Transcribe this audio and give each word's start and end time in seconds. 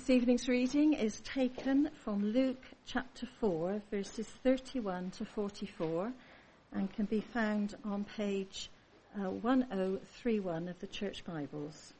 This 0.00 0.08
evening's 0.08 0.48
reading 0.48 0.94
is 0.94 1.20
taken 1.20 1.90
from 2.02 2.32
Luke 2.32 2.64
chapter 2.86 3.26
4, 3.38 3.82
verses 3.90 4.26
31 4.42 5.10
to 5.10 5.26
44, 5.26 6.10
and 6.72 6.90
can 6.90 7.04
be 7.04 7.20
found 7.20 7.74
on 7.84 8.06
page 8.16 8.70
uh, 9.14 9.28
1031 9.28 10.68
of 10.68 10.80
the 10.80 10.86
Church 10.86 11.22
Bibles. 11.22 11.92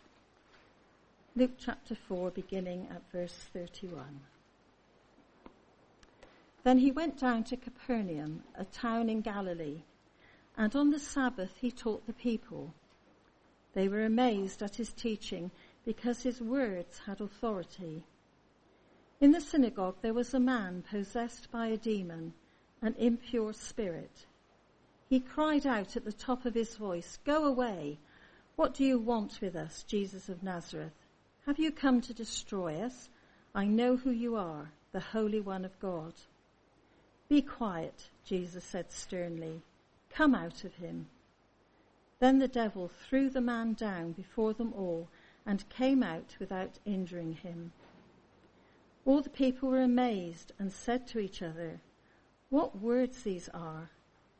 Luke 1.37 1.51
chapter 1.59 1.95
4, 1.95 2.31
beginning 2.31 2.89
at 2.91 3.03
verse 3.13 3.35
31. 3.53 4.03
Then 6.65 6.79
he 6.79 6.93
went 6.93 7.21
down 7.21 7.45
to 7.45 7.57
Capernaum, 7.59 8.45
a 8.55 8.65
town 8.65 9.11
in 9.11 9.21
Galilee, 9.21 9.83
and 10.57 10.75
on 10.75 10.89
the 10.89 10.99
Sabbath 10.99 11.53
he 11.61 11.71
taught 11.71 12.07
the 12.07 12.15
people. 12.15 12.73
They 13.75 13.89
were 13.89 14.07
amazed 14.07 14.63
at 14.63 14.77
his 14.77 14.91
teaching 14.95 15.51
because 15.85 16.23
his 16.23 16.41
words 16.41 16.99
had 17.07 17.21
authority. 17.21 18.05
In 19.21 19.33
the 19.33 19.41
synagogue 19.41 19.97
there 20.03 20.15
was 20.15 20.35
a 20.35 20.41
man 20.41 20.83
possessed 20.89 21.51
by 21.51 21.67
a 21.67 21.77
demon, 21.77 22.33
an 22.83 22.95
impure 22.99 23.53
spirit. 23.53 24.27
He 25.09 25.21
cried 25.21 25.67
out 25.67 25.97
at 25.97 26.05
the 26.05 26.13
top 26.13 26.45
of 26.45 26.55
his 26.55 26.77
voice, 26.77 27.19
Go 27.25 27.45
away! 27.45 27.99
What 28.57 28.75
do 28.75 28.85
you 28.85 28.99
want 28.99 29.41
with 29.41 29.57
us, 29.57 29.83
Jesus 29.83 30.29
of 30.29 30.43
Nazareth? 30.43 30.93
Have 31.47 31.59
you 31.59 31.73
come 31.73 32.01
to 32.03 32.15
destroy 32.15 32.77
us? 32.77 33.09
I 33.55 33.65
know 33.65 33.97
who 33.97 34.11
you 34.11 34.37
are, 34.37 34.71
the 34.93 35.01
Holy 35.01 35.41
One 35.41 35.65
of 35.65 35.79
God. 35.81 36.15
Be 37.29 37.43
quiet, 37.43 38.11
Jesus 38.25 38.65
said 38.65 38.93
sternly. 38.93 39.63
Come 40.11 40.35
out 40.35 40.65
of 40.65 40.75
him. 40.75 41.09
Then 42.19 42.39
the 42.39 42.49
devil 42.49 42.89
threw 42.89 43.31
the 43.31 43.41
man 43.41 43.73
down 43.73 44.13
before 44.13 44.53
them 44.53 44.73
all 44.77 45.09
and 45.51 45.69
came 45.69 46.01
out 46.01 46.37
without 46.39 46.79
injuring 46.85 47.33
him. 47.33 47.73
All 49.05 49.21
the 49.21 49.29
people 49.29 49.69
were 49.69 49.83
amazed 49.83 50.53
and 50.61 50.71
said 50.71 51.09
to 51.09 51.19
each 51.19 51.43
other, 51.43 51.81
What 52.51 52.81
words 52.81 53.25
these 53.25 53.49
are! 53.53 53.91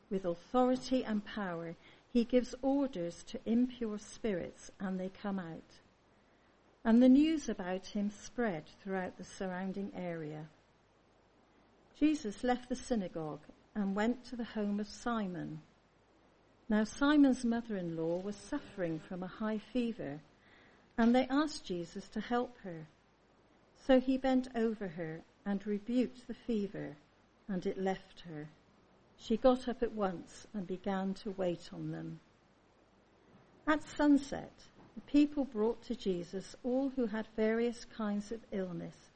With 0.09 0.23
authority 0.23 1.03
and 1.03 1.25
power, 1.25 1.75
he 2.13 2.23
gives 2.23 2.55
orders 2.61 3.23
to 3.23 3.41
impure 3.45 3.99
spirits 3.99 4.71
and 4.79 4.97
they 4.97 5.09
come 5.09 5.37
out. 5.37 5.81
And 6.85 7.03
the 7.03 7.09
news 7.09 7.49
about 7.49 7.87
him 7.87 8.09
spread 8.09 8.63
throughout 8.81 9.17
the 9.17 9.25
surrounding 9.25 9.91
area. 9.93 10.47
Jesus 11.99 12.41
left 12.41 12.69
the 12.69 12.75
synagogue 12.77 13.43
and 13.75 13.97
went 13.97 14.23
to 14.27 14.37
the 14.37 14.45
home 14.45 14.79
of 14.79 14.87
Simon. 14.87 15.59
Now 16.69 16.85
Simon's 16.85 17.43
mother-in-law 17.43 18.21
was 18.21 18.37
suffering 18.37 18.97
from 18.97 19.23
a 19.23 19.27
high 19.27 19.57
fever 19.57 20.21
and 20.97 21.15
they 21.15 21.27
asked 21.29 21.65
Jesus 21.65 22.07
to 22.09 22.19
help 22.19 22.57
her. 22.63 22.87
So 23.85 23.99
he 23.99 24.17
bent 24.17 24.47
over 24.55 24.87
her 24.87 25.21
and 25.45 25.65
rebuked 25.65 26.27
the 26.27 26.33
fever, 26.33 26.95
and 27.47 27.65
it 27.65 27.77
left 27.77 28.21
her. 28.21 28.49
She 29.17 29.37
got 29.37 29.67
up 29.67 29.83
at 29.83 29.93
once 29.93 30.47
and 30.53 30.65
began 30.67 31.13
to 31.15 31.31
wait 31.31 31.69
on 31.73 31.91
them. 31.91 32.19
At 33.67 33.83
sunset, 33.83 34.53
the 34.95 35.01
people 35.01 35.45
brought 35.45 35.81
to 35.83 35.95
Jesus 35.95 36.55
all 36.63 36.89
who 36.95 37.05
had 37.05 37.27
various 37.35 37.85
kinds 37.85 38.31
of 38.31 38.39
illness, 38.51 39.11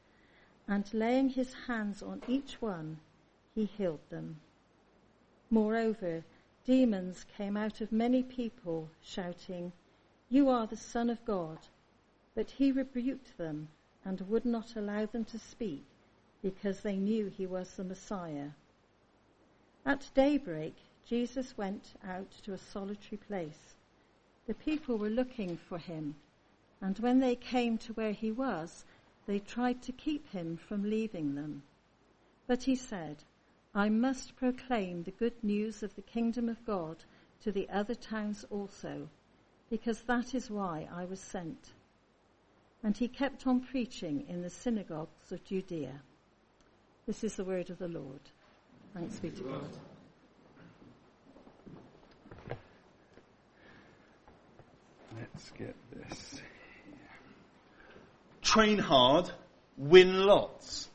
and 0.67 0.91
laying 0.93 1.29
his 1.29 1.53
hands 1.67 2.01
on 2.01 2.21
each 2.27 2.61
one, 2.61 2.97
he 3.53 3.65
healed 3.65 4.07
them. 4.09 4.39
Moreover, 5.49 6.23
demons 6.65 7.25
came 7.37 7.55
out 7.55 7.81
of 7.81 7.91
many 7.91 8.23
people, 8.23 8.89
shouting, 9.03 9.71
You 10.29 10.49
are 10.49 10.67
the 10.67 10.77
Son 10.77 11.09
of 11.09 11.23
God. 11.25 11.59
But 12.35 12.51
he 12.51 12.71
rebuked 12.71 13.37
them 13.37 13.69
and 14.03 14.21
would 14.21 14.45
not 14.45 14.75
allow 14.75 15.05
them 15.05 15.23
to 15.25 15.39
speak 15.39 15.85
because 16.41 16.81
they 16.81 16.97
knew 16.97 17.27
he 17.27 17.45
was 17.47 17.75
the 17.75 17.83
Messiah. 17.83 18.49
At 19.85 20.11
daybreak, 20.13 20.75
Jesus 21.05 21.57
went 21.57 21.93
out 22.03 22.29
to 22.43 22.53
a 22.53 22.57
solitary 22.57 23.17
place. 23.17 23.75
The 24.47 24.53
people 24.53 24.97
were 24.97 25.09
looking 25.09 25.57
for 25.57 25.77
him, 25.77 26.15
and 26.81 26.99
when 26.99 27.19
they 27.19 27.35
came 27.35 27.77
to 27.79 27.93
where 27.93 28.11
he 28.11 28.31
was, 28.31 28.83
they 29.25 29.39
tried 29.39 29.81
to 29.83 29.91
keep 29.91 30.29
him 30.29 30.57
from 30.57 30.89
leaving 30.89 31.35
them. 31.35 31.63
But 32.47 32.63
he 32.63 32.75
said, 32.75 33.23
I 33.73 33.89
must 33.89 34.35
proclaim 34.35 35.03
the 35.03 35.11
good 35.11 35.43
news 35.43 35.81
of 35.83 35.95
the 35.95 36.01
kingdom 36.01 36.49
of 36.49 36.65
God 36.65 36.97
to 37.41 37.51
the 37.51 37.69
other 37.69 37.95
towns 37.95 38.45
also, 38.49 39.09
because 39.69 40.01
that 40.03 40.33
is 40.33 40.49
why 40.49 40.87
I 40.93 41.05
was 41.05 41.19
sent 41.19 41.73
and 42.85 42.95
he 42.95 43.07
kept 43.07 43.47
on 43.47 43.61
preaching 43.61 44.25
in 44.29 44.43
the 44.43 44.49
synagogues 44.49 45.31
of 45.31 45.43
Judea. 45.43 46.01
This 47.07 47.23
is 47.23 47.35
the 47.35 47.43
word 47.43 47.71
of 47.71 47.79
the 47.79 47.87
Lord. 47.87 48.19
Thanks 48.93 49.17
be 49.17 49.31
to 49.31 49.41
God. 49.41 49.69
Let's 55.17 55.49
get 55.57 55.75
this. 55.91 56.41
Train 58.43 58.77
hard, 58.77 59.31
win 59.77 60.27
lots. 60.27 60.87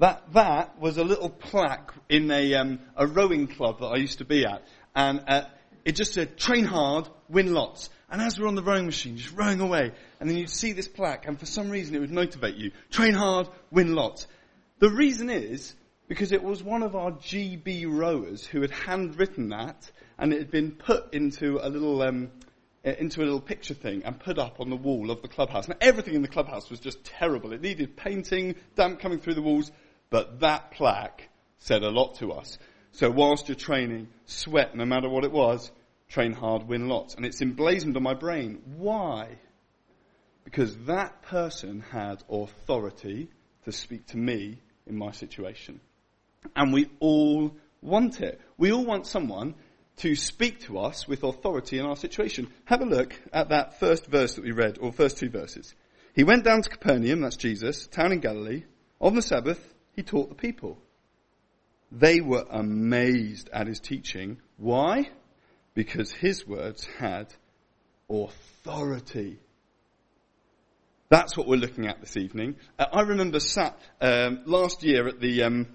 That, 0.00 0.30
that 0.34 0.78
was 0.78 0.98
a 0.98 1.04
little 1.04 1.30
plaque 1.30 1.94
in 2.10 2.30
a, 2.30 2.54
um, 2.56 2.78
a 2.94 3.06
rowing 3.06 3.46
club 3.46 3.80
that 3.80 3.86
I 3.86 3.96
used 3.96 4.18
to 4.18 4.26
be 4.26 4.44
at. 4.44 4.66
And 4.94 5.24
uh, 5.26 5.44
it 5.84 5.92
just 5.92 6.14
said, 6.14 6.36
train 6.36 6.64
hard, 6.64 7.08
win 7.28 7.52
lots. 7.54 7.90
And 8.10 8.20
as 8.20 8.38
we're 8.38 8.48
on 8.48 8.54
the 8.54 8.62
rowing 8.62 8.86
machine, 8.86 9.16
just 9.16 9.34
rowing 9.34 9.60
away, 9.60 9.92
and 10.18 10.28
then 10.28 10.36
you'd 10.36 10.50
see 10.50 10.72
this 10.72 10.88
plaque, 10.88 11.26
and 11.26 11.38
for 11.38 11.46
some 11.46 11.70
reason 11.70 11.94
it 11.94 12.00
would 12.00 12.10
motivate 12.10 12.56
you. 12.56 12.72
Train 12.90 13.14
hard, 13.14 13.48
win 13.70 13.94
lots. 13.94 14.26
The 14.80 14.90
reason 14.90 15.30
is 15.30 15.74
because 16.08 16.32
it 16.32 16.42
was 16.42 16.62
one 16.62 16.82
of 16.82 16.96
our 16.96 17.12
GB 17.12 17.86
rowers 17.88 18.44
who 18.44 18.62
had 18.62 18.72
handwritten 18.72 19.50
that, 19.50 19.90
and 20.18 20.32
it 20.32 20.38
had 20.38 20.50
been 20.50 20.72
put 20.72 21.14
into 21.14 21.60
a 21.62 21.68
little, 21.68 22.02
um, 22.02 22.30
into 22.82 23.20
a 23.20 23.24
little 23.24 23.40
picture 23.40 23.74
thing 23.74 24.02
and 24.04 24.18
put 24.18 24.38
up 24.38 24.58
on 24.58 24.70
the 24.70 24.76
wall 24.76 25.10
of 25.10 25.22
the 25.22 25.28
clubhouse. 25.28 25.68
Now 25.68 25.76
everything 25.80 26.14
in 26.14 26.22
the 26.22 26.28
clubhouse 26.28 26.68
was 26.68 26.80
just 26.80 27.04
terrible. 27.04 27.52
It 27.52 27.62
needed 27.62 27.96
painting, 27.96 28.56
damp 28.74 28.98
coming 28.98 29.20
through 29.20 29.34
the 29.34 29.42
walls, 29.42 29.70
but 30.10 30.40
that 30.40 30.72
plaque 30.72 31.28
said 31.58 31.84
a 31.84 31.90
lot 31.90 32.16
to 32.16 32.32
us. 32.32 32.58
So 32.92 33.10
whilst 33.10 33.48
you're 33.48 33.56
training, 33.56 34.08
sweat 34.26 34.74
no 34.74 34.84
matter 34.84 35.08
what 35.08 35.24
it 35.24 35.32
was, 35.32 35.70
train 36.08 36.32
hard, 36.32 36.68
win 36.68 36.88
lots. 36.88 37.14
And 37.14 37.24
it's 37.24 37.40
emblazoned 37.40 37.96
on 37.96 38.02
my 38.02 38.14
brain. 38.14 38.62
Why? 38.76 39.38
Because 40.44 40.76
that 40.86 41.22
person 41.22 41.80
had 41.80 42.22
authority 42.28 43.28
to 43.64 43.72
speak 43.72 44.06
to 44.08 44.16
me 44.16 44.60
in 44.86 44.96
my 44.96 45.12
situation. 45.12 45.80
And 46.56 46.72
we 46.72 46.90
all 46.98 47.56
want 47.82 48.20
it. 48.20 48.40
We 48.58 48.72
all 48.72 48.84
want 48.84 49.06
someone 49.06 49.54
to 49.98 50.14
speak 50.14 50.60
to 50.60 50.78
us 50.78 51.06
with 51.06 51.22
authority 51.22 51.78
in 51.78 51.84
our 51.84 51.96
situation. 51.96 52.48
Have 52.64 52.80
a 52.80 52.86
look 52.86 53.14
at 53.32 53.50
that 53.50 53.78
first 53.78 54.06
verse 54.06 54.34
that 54.34 54.44
we 54.44 54.52
read, 54.52 54.78
or 54.80 54.92
first 54.92 55.18
two 55.18 55.28
verses. 55.28 55.74
He 56.14 56.24
went 56.24 56.44
down 56.44 56.62
to 56.62 56.70
Capernaum, 56.70 57.20
that's 57.20 57.36
Jesus, 57.36 57.86
town 57.86 58.12
in 58.12 58.20
Galilee. 58.20 58.64
On 59.00 59.14
the 59.14 59.22
Sabbath, 59.22 59.74
he 59.94 60.02
taught 60.02 60.30
the 60.30 60.34
people. 60.34 60.78
They 61.92 62.20
were 62.20 62.46
amazed 62.48 63.50
at 63.52 63.66
his 63.66 63.80
teaching. 63.80 64.38
Why? 64.56 65.10
because 65.74 66.10
his 66.12 66.46
words 66.46 66.86
had 66.98 67.32
authority. 68.08 69.38
That's 71.08 71.36
what 71.36 71.46
we're 71.46 71.56
looking 71.56 71.86
at 71.86 72.00
this 72.00 72.16
evening. 72.16 72.56
Uh, 72.78 72.86
I 72.92 73.02
remember 73.02 73.40
sat 73.40 73.78
um, 74.00 74.42
last 74.46 74.82
year 74.82 75.08
at 75.08 75.20
the 75.20 75.44
um, 75.44 75.66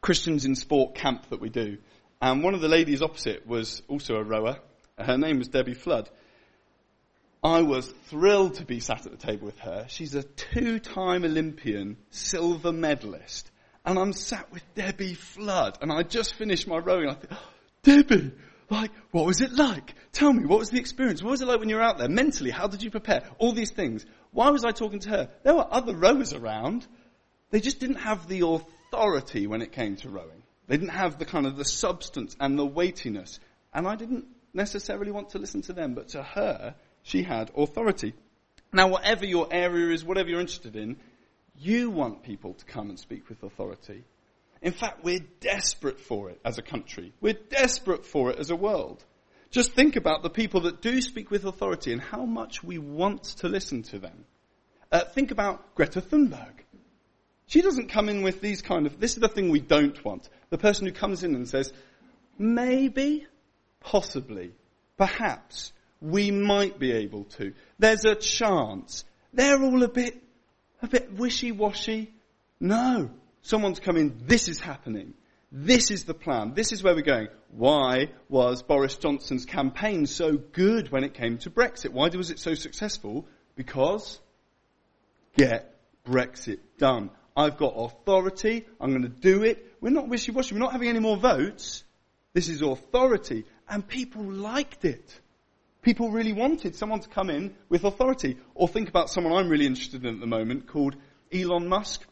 Christians 0.00 0.44
in 0.44 0.54
Sport 0.54 0.94
camp 0.94 1.30
that 1.30 1.40
we 1.40 1.48
do, 1.48 1.78
and 2.20 2.42
one 2.42 2.54
of 2.54 2.60
the 2.60 2.68
ladies 2.68 3.02
opposite 3.02 3.46
was 3.46 3.82
also 3.88 4.16
a 4.16 4.22
rower. 4.22 4.58
Her 4.98 5.18
name 5.18 5.38
was 5.38 5.48
Debbie 5.48 5.74
Flood. 5.74 6.08
I 7.42 7.62
was 7.62 7.86
thrilled 8.06 8.54
to 8.54 8.64
be 8.64 8.80
sat 8.80 9.06
at 9.06 9.12
the 9.12 9.26
table 9.26 9.46
with 9.46 9.58
her. 9.60 9.86
She's 9.88 10.14
a 10.14 10.22
two-time 10.22 11.24
Olympian 11.24 11.96
silver 12.10 12.72
medalist. 12.72 13.50
And 13.86 13.98
I'm 13.98 14.12
sat 14.12 14.52
with 14.52 14.62
Debbie 14.74 15.14
Flood. 15.14 15.78
And 15.80 15.92
I 15.92 16.02
just 16.02 16.34
finished 16.34 16.66
my 16.66 16.78
rowing. 16.78 17.08
I 17.08 17.14
thought, 17.14 17.28
oh, 17.30 17.48
Debbie, 17.82 18.32
like, 18.68 18.90
what 19.12 19.24
was 19.24 19.40
it 19.40 19.52
like? 19.52 19.94
Tell 20.12 20.32
me, 20.32 20.44
what 20.44 20.58
was 20.58 20.70
the 20.70 20.80
experience? 20.80 21.22
What 21.22 21.30
was 21.30 21.40
it 21.40 21.46
like 21.46 21.60
when 21.60 21.68
you 21.68 21.76
were 21.76 21.82
out 21.82 21.98
there? 21.98 22.08
Mentally, 22.08 22.50
how 22.50 22.66
did 22.66 22.82
you 22.82 22.90
prepare? 22.90 23.22
All 23.38 23.52
these 23.52 23.70
things. 23.70 24.04
Why 24.32 24.50
was 24.50 24.64
I 24.64 24.72
talking 24.72 24.98
to 25.00 25.10
her? 25.10 25.30
There 25.44 25.54
were 25.54 25.66
other 25.72 25.94
rowers 25.94 26.32
around. 26.32 26.86
They 27.50 27.60
just 27.60 27.78
didn't 27.78 27.96
have 27.96 28.26
the 28.26 28.44
authority 28.44 29.46
when 29.46 29.62
it 29.62 29.70
came 29.70 29.96
to 29.96 30.10
rowing. 30.10 30.42
They 30.66 30.76
didn't 30.76 30.90
have 30.90 31.18
the 31.18 31.24
kind 31.24 31.46
of 31.46 31.56
the 31.56 31.64
substance 31.64 32.36
and 32.40 32.58
the 32.58 32.66
weightiness. 32.66 33.38
And 33.72 33.86
I 33.86 33.94
didn't 33.94 34.24
necessarily 34.52 35.12
want 35.12 35.30
to 35.30 35.38
listen 35.38 35.62
to 35.62 35.72
them, 35.72 35.94
but 35.94 36.08
to 36.08 36.24
her, 36.24 36.74
she 37.02 37.22
had 37.22 37.52
authority. 37.56 38.14
Now, 38.72 38.88
whatever 38.88 39.24
your 39.24 39.46
area 39.52 39.94
is, 39.94 40.04
whatever 40.04 40.28
you're 40.28 40.40
interested 40.40 40.74
in, 40.74 40.96
you 41.58 41.90
want 41.90 42.22
people 42.22 42.54
to 42.54 42.64
come 42.64 42.90
and 42.90 42.98
speak 42.98 43.28
with 43.28 43.42
authority. 43.42 44.04
In 44.62 44.72
fact, 44.72 45.04
we're 45.04 45.24
desperate 45.40 46.00
for 46.00 46.30
it 46.30 46.40
as 46.44 46.58
a 46.58 46.62
country. 46.62 47.12
We're 47.20 47.34
desperate 47.34 48.06
for 48.06 48.30
it 48.30 48.38
as 48.38 48.50
a 48.50 48.56
world. 48.56 49.04
Just 49.50 49.72
think 49.72 49.96
about 49.96 50.22
the 50.22 50.30
people 50.30 50.62
that 50.62 50.82
do 50.82 51.00
speak 51.00 51.30
with 51.30 51.44
authority 51.44 51.92
and 51.92 52.00
how 52.00 52.24
much 52.24 52.64
we 52.64 52.78
want 52.78 53.22
to 53.24 53.48
listen 53.48 53.82
to 53.84 53.98
them. 53.98 54.24
Uh, 54.90 55.04
think 55.04 55.30
about 55.30 55.74
Greta 55.74 56.00
Thunberg. 56.00 56.52
She 57.46 57.62
doesn't 57.62 57.90
come 57.90 58.08
in 58.08 58.22
with 58.22 58.40
these 58.40 58.60
kind 58.60 58.86
of, 58.86 58.98
this 58.98 59.12
is 59.14 59.20
the 59.20 59.28
thing 59.28 59.50
we 59.50 59.60
don't 59.60 60.04
want. 60.04 60.28
The 60.50 60.58
person 60.58 60.86
who 60.86 60.92
comes 60.92 61.22
in 61.22 61.34
and 61.34 61.48
says, 61.48 61.72
maybe, 62.38 63.26
possibly, 63.80 64.52
perhaps, 64.96 65.72
we 66.00 66.30
might 66.30 66.78
be 66.78 66.92
able 66.92 67.24
to. 67.24 67.52
There's 67.78 68.04
a 68.04 68.16
chance. 68.16 69.04
They're 69.32 69.62
all 69.62 69.82
a 69.82 69.88
bit, 69.88 70.20
a 70.86 70.88
bit 70.88 71.12
wishy-washy. 71.12 72.12
No. 72.60 73.10
Someone's 73.42 73.80
coming, 73.80 74.22
this 74.26 74.48
is 74.48 74.60
happening. 74.60 75.14
This 75.52 75.90
is 75.90 76.04
the 76.04 76.14
plan. 76.14 76.54
This 76.54 76.72
is 76.72 76.82
where 76.82 76.94
we're 76.94 77.02
going. 77.02 77.28
Why 77.50 78.10
was 78.28 78.62
Boris 78.62 78.96
Johnson's 78.96 79.44
campaign 79.44 80.06
so 80.06 80.36
good 80.36 80.90
when 80.90 81.04
it 81.04 81.14
came 81.14 81.38
to 81.38 81.50
Brexit? 81.50 81.90
Why 81.90 82.08
was 82.08 82.30
it 82.30 82.38
so 82.38 82.54
successful? 82.54 83.26
Because 83.54 84.18
get 85.36 85.74
Brexit 86.04 86.58
done. 86.78 87.10
I've 87.36 87.56
got 87.58 87.74
authority. 87.76 88.66
I'm 88.80 88.90
going 88.90 89.02
to 89.02 89.08
do 89.08 89.44
it. 89.44 89.76
We're 89.80 89.90
not 89.90 90.08
wishy-washy. 90.08 90.54
We're 90.54 90.60
not 90.60 90.72
having 90.72 90.88
any 90.88 91.00
more 91.00 91.16
votes. 91.16 91.84
This 92.32 92.48
is 92.48 92.62
authority. 92.62 93.44
And 93.68 93.86
people 93.86 94.24
liked 94.24 94.84
it. 94.84 95.20
People 95.86 96.10
really 96.10 96.32
wanted 96.32 96.74
someone 96.74 96.98
to 96.98 97.08
come 97.08 97.30
in 97.30 97.54
with 97.68 97.84
authority. 97.84 98.38
Or 98.56 98.66
think 98.66 98.88
about 98.88 99.08
someone 99.08 99.32
I'm 99.32 99.48
really 99.48 99.66
interested 99.66 100.04
in 100.04 100.16
at 100.16 100.20
the 100.20 100.26
moment 100.26 100.66
called 100.66 100.96
Elon 101.32 101.68
Musk 101.68 102.04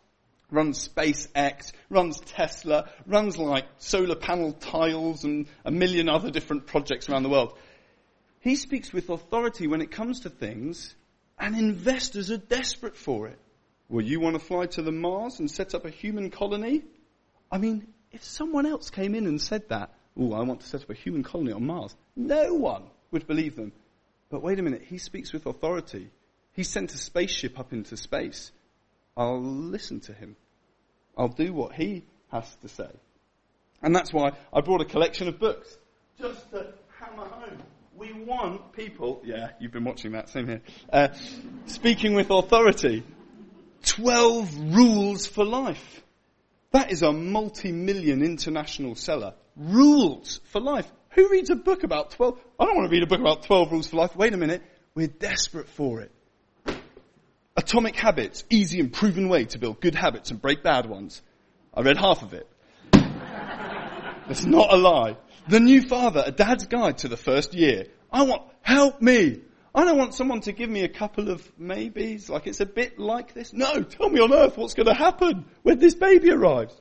runs 0.49 0.89
SpaceX, 0.89 1.73
runs 1.91 2.21
Tesla, 2.21 2.89
runs 3.05 3.37
like 3.37 3.65
solar 3.79 4.15
panel 4.15 4.53
tiles 4.53 5.25
and 5.25 5.47
a 5.65 5.73
million 5.73 6.09
other 6.09 6.31
different 6.31 6.67
projects 6.67 7.09
around 7.09 7.25
the 7.25 7.29
world. 7.29 7.59
He 8.39 8.55
speaks 8.55 8.93
with 8.93 9.11
authority 9.11 9.67
when 9.67 9.81
it 9.81 9.91
comes 9.91 10.21
to 10.21 10.31
things 10.31 10.95
and 11.37 11.57
investors 11.57 12.31
are 12.31 12.37
desperate 12.37 12.97
for 12.97 13.27
it. 13.27 13.41
Well, 13.89 14.05
you 14.05 14.21
want 14.21 14.37
to 14.37 14.39
fly 14.39 14.67
to 14.67 14.83
the 14.83 14.93
Mars 14.93 15.41
and 15.41 15.51
set 15.51 15.75
up 15.75 15.85
a 15.85 15.91
human 15.91 16.31
colony? 16.31 16.85
I 17.51 17.59
mean, 17.59 17.89
if 18.13 18.23
someone 18.23 18.67
else 18.67 18.91
came 18.91 19.17
in 19.17 19.27
and 19.27 19.43
said 19.43 19.69
that, 19.71 19.93
oh, 20.17 20.33
I 20.33 20.43
want 20.43 20.61
to 20.61 20.67
set 20.69 20.83
up 20.83 20.91
a 20.91 20.95
human 20.95 21.25
colony 21.25 21.51
on 21.51 21.67
Mars, 21.67 21.97
no 22.15 22.55
one 22.55 22.85
would 23.11 23.27
believe 23.27 23.57
them. 23.57 23.73
But 24.31 24.43
wait 24.43 24.59
a 24.59 24.63
minute, 24.63 24.83
he 24.83 24.99
speaks 24.99 25.33
with 25.33 25.47
authority. 25.47 26.11
He 26.53 26.63
sent 26.63 26.95
a 26.95 26.99
spaceship 26.99 27.59
up 27.59 27.73
into 27.73 27.97
space. 27.97 28.53
I'll 29.17 29.43
listen 29.43 30.01
to 30.01 30.13
him. 30.13 30.37
I'll 31.17 31.29
do 31.29 31.53
what 31.53 31.75
he 31.75 32.05
has 32.31 32.57
to 32.63 32.69
say. 32.69 32.91
And 33.83 33.95
that's 33.95 34.13
why 34.13 34.33
I 34.53 34.61
brought 34.61 34.81
a 34.81 34.85
collection 34.87 35.29
of 35.29 35.39
books. 35.39 35.77
Just 36.19 36.51
to 36.53 36.73
hammer 36.99 37.27
home. 37.27 37.63
We 37.97 38.13
want 38.13 38.73
people, 38.73 39.21
yeah, 39.25 39.51
you've 39.61 39.73
been 39.73 39.85
watching 39.85 40.13
that, 40.13 40.29
same 40.29 40.49
here, 40.49 40.63
uh, 40.93 41.09
speaking 41.67 42.15
with 42.15 42.31
authority. 42.31 43.05
12 43.85 44.75
rules 44.75 45.27
for 45.27 45.45
life. 45.45 46.03
That 46.73 46.91
is 46.91 47.03
a 47.03 47.13
multi-million 47.13 48.23
international 48.23 48.97
seller. 48.97 49.35
Rules 49.57 50.41
for 50.47 50.61
life. 50.61 50.91
Who 51.15 51.29
reads 51.29 51.51
a 51.51 51.57
book 51.57 51.85
about 51.85 52.11
12? 52.13 52.39
I 52.59 52.65
don't 52.65 52.77
want 52.77 52.89
to 52.89 52.93
read 52.93 53.03
a 53.03 53.07
book 53.07 53.21
about 53.21 53.45
12 53.45 53.73
rules 53.73 53.87
for 53.89 53.97
life. 53.97 54.17
Wait 54.17 54.35
a 54.35 54.37
minute. 54.37 54.63
We're 54.95 55.07
desperate 55.07 55.69
for 55.69 56.01
it. 56.01 56.11
Atomic 57.57 57.95
Habits, 57.95 58.43
easy 58.51 58.81
and 58.81 58.93
proven 58.93 59.29
way 59.29 59.45
to 59.45 59.59
build 59.59 59.81
good 59.81 59.95
habits 59.95 60.31
and 60.31 60.43
break 60.43 60.65
bad 60.65 60.87
ones. 60.87 61.23
I 61.73 61.83
read 61.83 61.97
half 61.97 62.23
of 62.23 62.35
it. 62.35 62.49
That's 62.93 64.45
not 64.45 64.73
a 64.73 64.77
lie. 64.77 65.17
The 65.49 65.61
New 65.61 65.83
Father, 65.83 66.25
a 66.27 66.33
dad's 66.33 66.67
guide 66.67 66.99
to 66.99 67.09
the 67.09 67.17
first 67.17 67.55
year. 67.55 67.87
I 68.13 68.23
want, 68.23 68.43
help 68.63 69.01
me. 69.01 69.41
I 69.75 69.85
don't 69.85 69.99
want 69.99 70.15
someone 70.15 70.41
to 70.43 70.53
give 70.53 70.71
me 70.71 70.83
a 70.83 70.89
couple 70.89 71.31
of 71.31 71.49
maybes, 71.59 72.29
like 72.29 72.47
it's 72.47 72.61
a 72.61 72.67
bit 72.67 72.99
like 72.99 73.35
this. 73.35 73.53
No, 73.53 73.83
tell 73.83 74.09
me 74.09 74.21
on 74.21 74.33
earth 74.33 74.57
what's 74.57 74.75
going 74.75 74.87
to 74.87 74.95
happen 74.95 75.45
when 75.63 75.79
this 75.79 75.95
baby 75.95 76.31
arrives. 76.31 76.75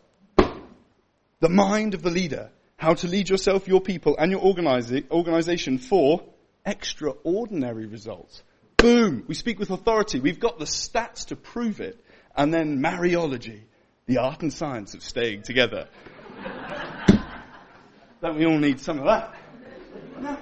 The 1.40 1.50
mind 1.50 1.94
of 1.94 2.02
the 2.02 2.12
leader. 2.12 2.50
How 2.84 2.96
to 2.96 3.08
lead 3.08 3.30
yourself, 3.30 3.66
your 3.66 3.80
people, 3.80 4.18
and 4.20 4.30
your 4.30 4.42
organization 4.42 5.78
for 5.78 6.22
extraordinary 6.66 7.86
results. 7.86 8.44
Boom! 8.76 9.24
We 9.26 9.36
speak 9.36 9.58
with 9.58 9.70
authority. 9.70 10.20
We've 10.20 10.42
got 10.42 10.60
the 10.60 10.66
stats 10.66 11.28
to 11.28 11.38
prove 11.38 11.80
it. 11.80 12.04
And 12.36 12.54
then 12.54 12.82
Marriageology, 12.82 13.62
the 14.06 14.18
art 14.18 14.42
and 14.42 14.52
science 14.52 14.96
of 14.96 15.02
staying 15.02 15.44
together. 15.44 15.88
Don't 18.22 18.38
we 18.38 18.46
all 18.46 18.60
need 18.60 18.82
some 18.82 19.00
of 19.00 19.06
that? 19.06 19.34
No, 20.20 20.38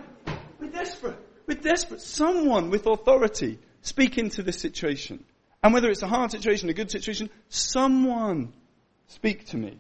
we're 0.60 0.72
desperate. 0.72 1.20
We're 1.46 1.62
desperate. 1.62 2.02
Someone 2.02 2.72
with 2.72 2.88
authority 2.88 3.60
speak 3.84 4.18
into 4.18 4.42
this 4.42 4.58
situation. 4.58 5.24
And 5.62 5.76
whether 5.76 5.92
it's 5.92 6.02
a 6.02 6.08
hard 6.08 6.32
situation, 6.32 6.70
a 6.70 6.74
good 6.74 6.90
situation, 6.90 7.30
someone 7.50 8.52
speak 9.06 9.46
to 9.50 9.58
me. 9.58 9.78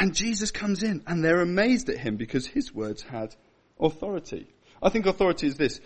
And 0.00 0.14
Jesus 0.14 0.50
comes 0.50 0.82
in 0.82 1.02
and 1.06 1.22
they're 1.22 1.42
amazed 1.42 1.90
at 1.90 1.98
him 1.98 2.16
because 2.16 2.46
his 2.46 2.74
words 2.74 3.02
had 3.02 3.36
authority. 3.78 4.48
I 4.82 4.88
think 4.88 5.04
authority 5.04 5.46
is 5.46 5.56
this 5.56 5.78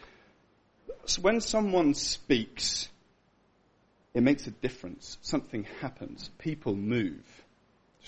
when 1.21 1.41
someone 1.41 1.95
speaks, 1.95 2.89
it 4.15 4.23
makes 4.23 4.47
a 4.47 4.53
difference. 4.53 5.19
Something 5.21 5.67
happens. 5.81 6.31
People 6.39 6.77
move. 6.77 7.25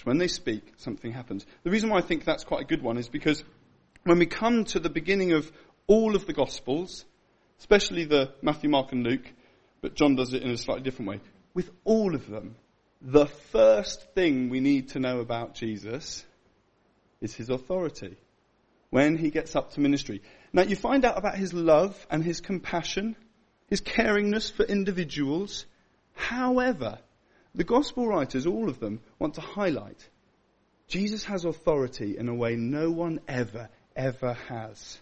When 0.05 0.19
they 0.19 0.29
speak, 0.29 0.75
something 0.77 1.11
happens. 1.11 1.45
The 1.65 1.71
reason 1.71 1.91
why 1.91 1.99
I 1.99 2.03
think 2.03 2.25
that's 2.25 2.45
quite 2.45 2.63
a 2.63 2.67
good 2.67 2.83
one 2.83 2.99
is 2.99 3.09
because 3.09 3.43
when 4.05 4.21
we 4.21 4.27
come 4.27 4.65
to 4.67 4.79
the 4.79 4.91
beginning 4.91 5.33
of 5.33 5.51
all 5.89 6.15
of 6.15 6.27
the 6.27 6.33
Gospels, 6.33 7.05
especially 7.59 8.05
the 8.05 8.33
Matthew, 8.43 8.71
Mark, 8.71 8.93
and 8.93 9.03
Luke, 9.03 9.27
but 9.81 9.95
John 9.95 10.15
does 10.15 10.33
it 10.35 10.45
in 10.45 10.51
a 10.51 10.57
slightly 10.57 10.85
different 10.85 11.11
way, 11.11 11.21
with 11.53 11.71
all 11.85 12.15
of 12.15 12.29
them, 12.29 12.55
the 13.01 13.27
first 13.27 14.15
thing 14.15 14.49
we 14.49 14.61
need 14.61 14.91
to 14.91 15.01
know 15.01 15.21
about 15.21 15.55
Jesus 15.55 16.25
is 17.21 17.35
his 17.35 17.51
authority 17.51 18.17
when 18.91 19.17
he 19.17 19.31
gets 19.31 19.57
up 19.57 19.73
to 19.73 19.81
ministry. 19.81 20.23
Now 20.53 20.63
you 20.63 20.77
find 20.77 21.05
out 21.05 21.19
about 21.19 21.37
his 21.37 21.53
love 21.53 22.07
and 22.11 22.25
his 22.25 22.41
compassion, 22.41 23.17
his 23.69 23.81
caringness 23.81 24.51
for 24.51 24.65
individuals. 24.65 25.67
However, 26.15 26.99
the 27.55 27.65
gospel 27.65 28.07
writers, 28.07 28.47
all 28.47 28.69
of 28.69 28.81
them, 28.81 29.01
want 29.19 29.35
to 29.35 29.41
highlight 29.41 30.09
Jesus 30.89 31.25
has 31.25 31.45
authority 31.45 32.17
in 32.17 32.29
a 32.29 32.35
way 32.35 32.55
no 32.55 32.91
one 32.91 33.21
ever, 33.27 33.69
ever 33.97 34.35
has. 34.49 35.01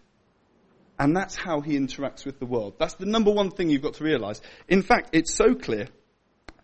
And 0.98 1.16
that's 1.16 1.34
how 1.34 1.60
he 1.60 1.76
interacts 1.76 2.24
with 2.24 2.38
the 2.38 2.46
world. 2.46 2.76
That's 2.78 2.94
the 2.94 3.06
number 3.06 3.30
one 3.30 3.50
thing 3.50 3.68
you've 3.68 3.82
got 3.82 3.94
to 3.94 4.04
realize. 4.04 4.40
In 4.68 4.82
fact, 4.82 5.10
it's 5.12 5.34
so 5.34 5.54
clear 5.54 5.88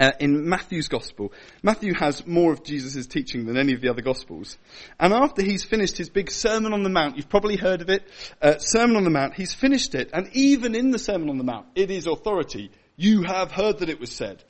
uh, 0.00 0.12
in 0.18 0.48
Matthew's 0.48 0.88
gospel. 0.88 1.32
Matthew 1.62 1.92
has 1.94 2.26
more 2.26 2.52
of 2.52 2.64
Jesus' 2.64 3.06
teaching 3.06 3.44
than 3.44 3.58
any 3.58 3.74
of 3.74 3.82
the 3.82 3.90
other 3.90 4.00
gospels. 4.00 4.56
And 4.98 5.12
after 5.12 5.42
he's 5.42 5.62
finished 5.62 5.98
his 5.98 6.08
big 6.08 6.30
Sermon 6.30 6.72
on 6.72 6.82
the 6.82 6.88
Mount, 6.88 7.16
you've 7.16 7.28
probably 7.28 7.56
heard 7.56 7.82
of 7.82 7.90
it, 7.90 8.08
uh, 8.40 8.58
Sermon 8.58 8.96
on 8.96 9.04
the 9.04 9.10
Mount, 9.10 9.34
he's 9.34 9.52
finished 9.52 9.94
it, 9.94 10.10
and 10.14 10.28
even 10.32 10.74
in 10.74 10.90
the 10.90 10.98
Sermon 10.98 11.28
on 11.28 11.36
the 11.36 11.44
Mount, 11.44 11.66
it 11.74 11.90
is 11.90 12.06
authority. 12.06 12.70
You 12.96 13.22
have 13.22 13.52
heard 13.52 13.78
that 13.78 13.90
it 13.90 14.00
was 14.00 14.10
said. 14.10 14.42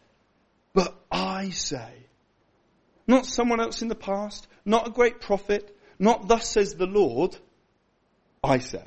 But 0.72 0.94
I 1.10 1.50
say, 1.50 1.92
not 3.08 3.26
someone 3.26 3.60
else 3.60 3.82
in 3.82 3.88
the 3.88 3.96
past, 3.96 4.46
not 4.64 4.86
a 4.86 4.92
great 4.92 5.20
prophet, 5.20 5.76
not 5.98 6.28
thus 6.28 6.48
says 6.48 6.74
the 6.74 6.86
Lord, 6.86 7.36
I 8.42 8.58
say. 8.58 8.86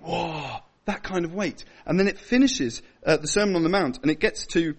Whoa, 0.00 0.58
that 0.84 1.02
kind 1.02 1.24
of 1.24 1.32
weight. 1.32 1.64
And 1.86 1.98
then 1.98 2.08
it 2.08 2.18
finishes 2.18 2.82
uh, 3.06 3.16
the 3.16 3.26
Sermon 3.26 3.56
on 3.56 3.62
the 3.62 3.70
Mount, 3.70 4.00
and 4.02 4.10
it 4.10 4.20
gets 4.20 4.46
to 4.48 4.74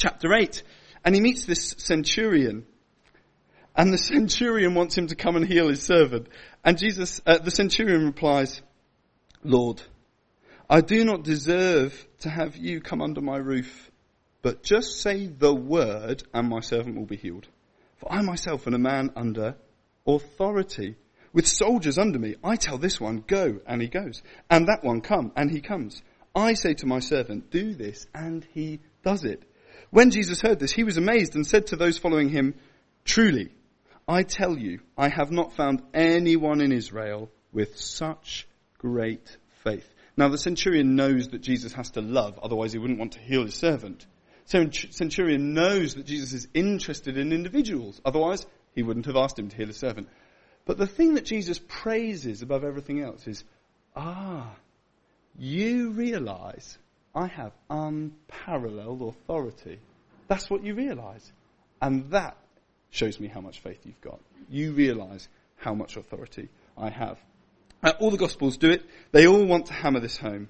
chapter 0.00 0.34
8. 0.34 0.62
And 1.04 1.14
he 1.14 1.20
meets 1.20 1.44
this 1.44 1.74
centurion. 1.78 2.66
And 3.76 3.92
the 3.92 3.98
centurion 4.12 4.74
wants 4.74 4.98
him 4.98 5.06
to 5.08 5.14
come 5.14 5.36
and 5.36 5.46
heal 5.46 5.68
his 5.68 5.82
servant. 5.82 6.28
And 6.64 6.78
Jesus, 6.78 7.20
uh, 7.26 7.38
the 7.38 7.50
centurion 7.50 8.06
replies, 8.06 8.60
Lord, 9.44 9.80
I 10.68 10.80
do 10.80 11.04
not 11.04 11.24
deserve 11.24 12.06
to 12.20 12.30
have 12.30 12.56
you 12.56 12.80
come 12.80 13.00
under 13.00 13.20
my 13.20 13.36
roof, 13.36 13.90
but 14.42 14.62
just 14.62 15.00
say 15.00 15.26
the 15.26 15.54
word 15.54 16.22
and 16.32 16.48
my 16.48 16.60
servant 16.60 16.96
will 16.96 17.06
be 17.06 17.16
healed. 17.16 17.46
For 17.96 18.12
I 18.12 18.22
myself 18.22 18.66
am 18.66 18.74
a 18.74 18.78
man 18.78 19.10
under 19.16 19.56
authority 20.06 20.96
with 21.32 21.46
soldiers 21.46 21.98
under 21.98 22.18
me. 22.18 22.36
I 22.42 22.56
tell 22.56 22.78
this 22.78 23.00
one, 23.00 23.24
go, 23.26 23.60
and 23.66 23.80
he 23.80 23.88
goes. 23.88 24.22
And 24.48 24.66
that 24.66 24.82
one, 24.82 25.00
come, 25.00 25.32
and 25.36 25.50
he 25.50 25.60
comes. 25.60 26.02
I 26.34 26.54
say 26.54 26.74
to 26.74 26.86
my 26.86 27.00
servant, 27.00 27.50
do 27.50 27.74
this, 27.74 28.06
and 28.14 28.46
he 28.52 28.80
does 29.02 29.24
it. 29.24 29.42
When 29.90 30.10
Jesus 30.10 30.40
heard 30.40 30.58
this, 30.58 30.72
he 30.72 30.84
was 30.84 30.96
amazed 30.96 31.34
and 31.34 31.46
said 31.46 31.68
to 31.68 31.76
those 31.76 31.98
following 31.98 32.28
him, 32.28 32.54
Truly, 33.04 33.54
I 34.06 34.22
tell 34.22 34.58
you, 34.58 34.80
I 34.96 35.08
have 35.08 35.30
not 35.30 35.54
found 35.54 35.82
anyone 35.94 36.60
in 36.60 36.72
Israel 36.72 37.30
with 37.52 37.78
such 37.78 38.46
great 38.78 39.36
faith. 39.64 39.88
Now 40.16 40.28
the 40.28 40.38
centurion 40.38 40.96
knows 40.96 41.28
that 41.28 41.42
Jesus 41.42 41.72
has 41.74 41.90
to 41.92 42.00
love, 42.00 42.38
otherwise 42.42 42.72
he 42.72 42.78
wouldn't 42.78 42.98
want 42.98 43.12
to 43.12 43.20
heal 43.20 43.44
his 43.44 43.54
servant. 43.54 44.06
So 44.46 44.68
centurion 44.70 45.54
knows 45.54 45.94
that 45.94 46.06
Jesus 46.06 46.32
is 46.32 46.48
interested 46.54 47.16
in 47.16 47.32
individuals, 47.32 48.00
otherwise 48.04 48.46
he 48.74 48.82
wouldn't 48.82 49.06
have 49.06 49.16
asked 49.16 49.38
him 49.38 49.48
to 49.48 49.56
heal 49.56 49.68
his 49.68 49.76
servant. 49.76 50.08
But 50.64 50.76
the 50.76 50.86
thing 50.86 51.14
that 51.14 51.24
Jesus 51.24 51.60
praises 51.68 52.42
above 52.42 52.64
everything 52.64 53.00
else 53.00 53.26
is, 53.26 53.44
ah, 53.94 54.54
you 55.38 55.92
realize 55.92 56.78
I 57.14 57.26
have 57.26 57.52
unparalleled 57.68 59.02
authority. 59.02 59.78
That's 60.28 60.48
what 60.48 60.64
you 60.64 60.74
realize. 60.74 61.32
And 61.82 62.10
that 62.10 62.36
shows 62.90 63.18
me 63.18 63.28
how 63.28 63.40
much 63.40 63.60
faith 63.60 63.80
you've 63.84 64.00
got. 64.00 64.20
You 64.48 64.72
realize 64.72 65.28
how 65.56 65.74
much 65.74 65.96
authority 65.96 66.48
I 66.76 66.90
have. 66.90 67.18
Uh, 67.82 67.92
all 67.98 68.10
the 68.10 68.16
Gospels 68.16 68.56
do 68.56 68.70
it. 68.70 68.84
They 69.12 69.26
all 69.26 69.44
want 69.44 69.66
to 69.66 69.72
hammer 69.72 70.00
this 70.00 70.16
home. 70.16 70.48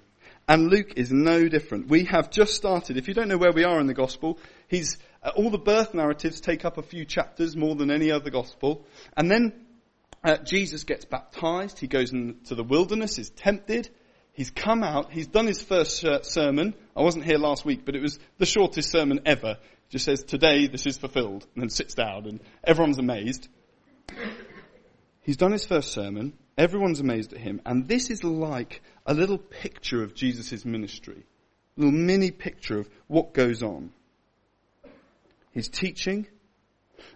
And 0.48 0.68
Luke 0.68 0.94
is 0.96 1.12
no 1.12 1.48
different. 1.48 1.88
We 1.88 2.04
have 2.06 2.30
just 2.30 2.54
started. 2.54 2.96
If 2.96 3.06
you 3.06 3.14
don't 3.14 3.28
know 3.28 3.38
where 3.38 3.52
we 3.52 3.64
are 3.64 3.78
in 3.78 3.86
the 3.86 3.94
Gospel, 3.94 4.38
he's, 4.68 4.98
uh, 5.22 5.30
all 5.36 5.50
the 5.50 5.58
birth 5.58 5.94
narratives 5.94 6.40
take 6.40 6.64
up 6.64 6.76
a 6.76 6.82
few 6.82 7.04
chapters 7.04 7.56
more 7.56 7.76
than 7.76 7.90
any 7.90 8.10
other 8.10 8.30
Gospel. 8.30 8.84
And 9.16 9.30
then 9.30 9.52
uh, 10.24 10.38
Jesus 10.38 10.84
gets 10.84 11.04
baptized. 11.04 11.78
He 11.78 11.86
goes 11.86 12.12
into 12.12 12.54
the 12.54 12.64
wilderness, 12.64 13.18
is 13.18 13.30
tempted. 13.30 13.90
He's 14.40 14.48
come 14.50 14.82
out. 14.82 15.12
He's 15.12 15.26
done 15.26 15.46
his 15.46 15.60
first 15.60 16.02
sermon. 16.22 16.72
I 16.96 17.02
wasn't 17.02 17.26
here 17.26 17.36
last 17.36 17.66
week, 17.66 17.84
but 17.84 17.94
it 17.94 18.00
was 18.00 18.18
the 18.38 18.46
shortest 18.46 18.90
sermon 18.90 19.20
ever. 19.26 19.58
Just 19.90 20.06
says, 20.06 20.22
today 20.22 20.66
this 20.66 20.86
is 20.86 20.96
fulfilled, 20.96 21.46
and 21.54 21.60
then 21.62 21.68
sits 21.68 21.92
down, 21.92 22.24
and 22.24 22.40
everyone's 22.64 22.96
amazed. 22.96 23.48
He's 25.20 25.36
done 25.36 25.52
his 25.52 25.66
first 25.66 25.92
sermon. 25.92 26.32
Everyone's 26.56 27.00
amazed 27.00 27.34
at 27.34 27.38
him. 27.38 27.60
And 27.66 27.86
this 27.86 28.08
is 28.08 28.24
like 28.24 28.80
a 29.04 29.12
little 29.12 29.36
picture 29.36 30.02
of 30.02 30.14
Jesus' 30.14 30.64
ministry. 30.64 31.22
A 31.76 31.80
little 31.80 31.92
mini 31.92 32.30
picture 32.30 32.78
of 32.78 32.88
what 33.08 33.34
goes 33.34 33.62
on. 33.62 33.92
His 35.50 35.68
teaching. 35.68 36.26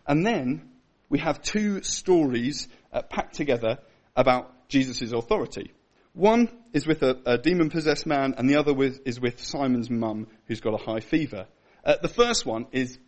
And 0.06 0.26
then 0.26 0.68
we 1.08 1.20
have 1.20 1.40
two 1.40 1.82
stories 1.84 2.68
uh, 2.92 3.00
packed 3.00 3.34
together 3.34 3.78
about 4.14 4.68
Jesus' 4.68 5.10
authority. 5.10 5.72
One 6.14 6.48
is 6.72 6.86
with 6.86 7.02
a, 7.02 7.18
a 7.26 7.38
demon 7.38 7.70
possessed 7.70 8.06
man, 8.06 8.34
and 8.38 8.48
the 8.48 8.54
other 8.54 8.72
with, 8.72 9.00
is 9.04 9.20
with 9.20 9.44
Simon's 9.44 9.90
mum, 9.90 10.28
who's 10.46 10.60
got 10.60 10.72
a 10.72 10.84
high 10.84 11.00
fever. 11.00 11.48
Uh, 11.84 11.96
the 12.00 12.08
first 12.08 12.46
one 12.46 12.66
is 12.70 12.98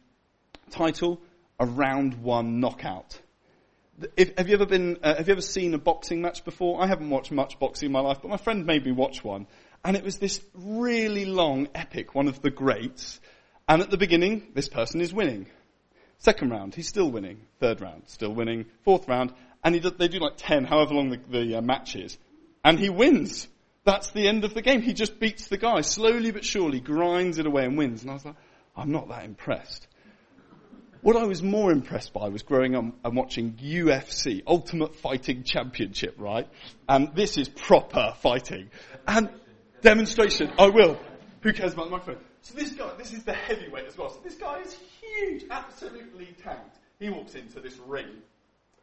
title 0.70 1.20
A 1.60 1.66
Round 1.66 2.14
One 2.16 2.58
Knockout. 2.58 3.20
If, 4.16 4.36
have 4.36 4.48
you 4.48 4.54
ever 4.54 4.66
been, 4.66 4.98
uh, 5.04 5.14
have 5.14 5.28
you 5.28 5.32
ever 5.32 5.40
seen 5.40 5.72
a 5.72 5.78
boxing 5.78 6.20
match 6.20 6.44
before? 6.44 6.82
I 6.82 6.88
haven't 6.88 7.08
watched 7.08 7.30
much 7.30 7.60
boxing 7.60 7.86
in 7.86 7.92
my 7.92 8.00
life, 8.00 8.18
but 8.20 8.28
my 8.28 8.36
friend 8.38 8.66
made 8.66 8.84
me 8.84 8.90
watch 8.90 9.22
one. 9.22 9.46
And 9.84 9.96
it 9.96 10.02
was 10.02 10.18
this 10.18 10.40
really 10.52 11.26
long 11.26 11.68
epic, 11.76 12.12
one 12.12 12.26
of 12.26 12.42
the 12.42 12.50
greats. 12.50 13.20
And 13.68 13.82
at 13.82 13.90
the 13.90 13.96
beginning, 13.96 14.48
this 14.54 14.68
person 14.68 15.00
is 15.00 15.14
winning. 15.14 15.46
Second 16.18 16.50
round, 16.50 16.74
he's 16.74 16.88
still 16.88 17.10
winning. 17.10 17.42
Third 17.60 17.80
round, 17.80 18.02
still 18.06 18.34
winning. 18.34 18.66
Fourth 18.82 19.06
round, 19.06 19.32
and 19.62 19.80
do, 19.80 19.90
they 19.90 20.08
do 20.08 20.18
like 20.18 20.36
ten, 20.36 20.64
however 20.64 20.94
long 20.94 21.10
the, 21.10 21.20
the 21.28 21.58
uh, 21.58 21.60
match 21.60 21.94
is. 21.94 22.18
And 22.66 22.80
he 22.80 22.88
wins. 22.90 23.46
That's 23.84 24.10
the 24.10 24.26
end 24.26 24.44
of 24.44 24.52
the 24.52 24.60
game. 24.60 24.82
He 24.82 24.92
just 24.92 25.20
beats 25.20 25.46
the 25.46 25.56
guy, 25.56 25.82
slowly 25.82 26.32
but 26.32 26.44
surely, 26.44 26.80
grinds 26.80 27.38
it 27.38 27.46
away 27.46 27.64
and 27.64 27.78
wins. 27.78 28.02
And 28.02 28.10
I 28.10 28.14
was 28.14 28.24
like, 28.24 28.34
I'm 28.76 28.90
not 28.90 29.08
that 29.08 29.24
impressed. 29.24 29.86
What 31.00 31.14
I 31.14 31.26
was 31.26 31.44
more 31.44 31.70
impressed 31.70 32.12
by 32.12 32.28
was 32.28 32.42
growing 32.42 32.74
up 32.74 32.86
and 33.04 33.16
watching 33.16 33.52
UFC, 33.52 34.42
Ultimate 34.48 34.96
Fighting 34.96 35.44
Championship, 35.44 36.16
right? 36.18 36.48
And 36.88 37.14
this 37.14 37.38
is 37.38 37.48
proper 37.48 38.14
fighting. 38.20 38.70
And 39.06 39.30
demonstration, 39.82 40.50
I 40.58 40.66
will. 40.66 40.98
Who 41.42 41.52
cares 41.52 41.74
about 41.74 41.84
the 41.84 41.92
microphone? 41.92 42.24
So 42.42 42.54
this 42.54 42.72
guy, 42.72 42.90
this 42.98 43.12
is 43.12 43.22
the 43.22 43.32
heavyweight 43.32 43.86
as 43.86 43.96
well. 43.96 44.10
So 44.10 44.18
this 44.24 44.34
guy 44.34 44.58
is 44.58 44.76
huge, 45.00 45.44
absolutely 45.52 46.34
tanked. 46.42 46.78
He 46.98 47.10
walks 47.10 47.36
into 47.36 47.60
this 47.60 47.78
ring, 47.86 48.08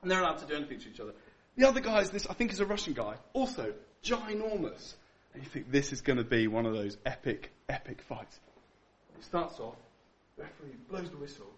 and 0.01 0.09
they're 0.09 0.21
allowed 0.21 0.37
to 0.37 0.45
do 0.45 0.55
anything 0.55 0.79
to 0.79 0.89
each 0.89 1.01
other. 1.01 1.11
The 1.55 1.67
other 1.67 1.81
guy 1.81 2.01
is 2.01 2.09
this, 2.09 2.25
I 2.27 2.33
think 2.33 2.51
is 2.51 2.59
a 2.59 2.65
Russian 2.65 2.93
guy, 2.93 3.15
also 3.33 3.73
ginormous. 4.03 4.95
And 5.33 5.43
you 5.43 5.49
think 5.49 5.71
this 5.71 5.93
is 5.93 6.01
going 6.01 6.17
to 6.17 6.23
be 6.23 6.47
one 6.47 6.65
of 6.65 6.73
those 6.73 6.97
epic, 7.05 7.51
epic 7.69 8.01
fights. 8.07 8.39
It 9.17 9.23
starts 9.23 9.59
off, 9.59 9.75
referee 10.37 10.75
blows 10.89 11.09
the 11.09 11.17
whistle, 11.17 11.49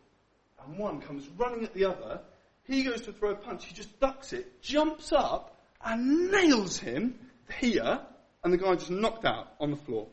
and 0.65 0.77
one 0.77 1.01
comes 1.01 1.27
running 1.37 1.63
at 1.63 1.73
the 1.73 1.85
other. 1.85 2.21
He 2.65 2.83
goes 2.83 3.01
to 3.01 3.13
throw 3.13 3.31
a 3.31 3.35
punch. 3.35 3.65
He 3.65 3.73
just 3.73 3.99
ducks 3.99 4.33
it, 4.33 4.61
jumps 4.61 5.11
up, 5.11 5.57
and 5.83 6.31
nails 6.31 6.77
him 6.77 7.19
here. 7.59 7.99
And 8.43 8.53
the 8.53 8.57
guy 8.57 8.75
just 8.75 8.91
knocked 8.91 9.25
out 9.25 9.53
on 9.59 9.71
the 9.71 9.77
floor. 9.77 10.07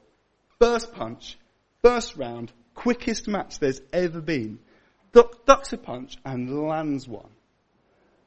First 0.59 0.93
punch, 0.93 1.39
first 1.83 2.17
round, 2.17 2.53
quickest 2.75 3.29
match 3.29 3.59
there's 3.59 3.81
ever 3.93 4.21
been. 4.21 4.59
Duck, 5.12 5.45
ducks 5.45 5.73
a 5.73 5.79
punch 5.79 6.17
and 6.25 6.67
lands 6.69 7.07
one. 7.07 7.31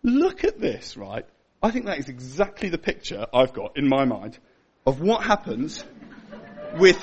Look 0.03 0.43
at 0.43 0.59
this, 0.59 0.95
right? 0.97 1.25
I 1.61 1.71
think 1.71 1.85
that 1.85 1.97
is 1.99 2.09
exactly 2.09 2.69
the 2.69 2.77
picture 2.77 3.25
I've 3.33 3.53
got 3.53 3.77
in 3.77 3.87
my 3.87 4.05
mind 4.05 4.37
of 4.85 5.01
what 5.01 5.23
happens 5.23 5.83
with 6.77 7.01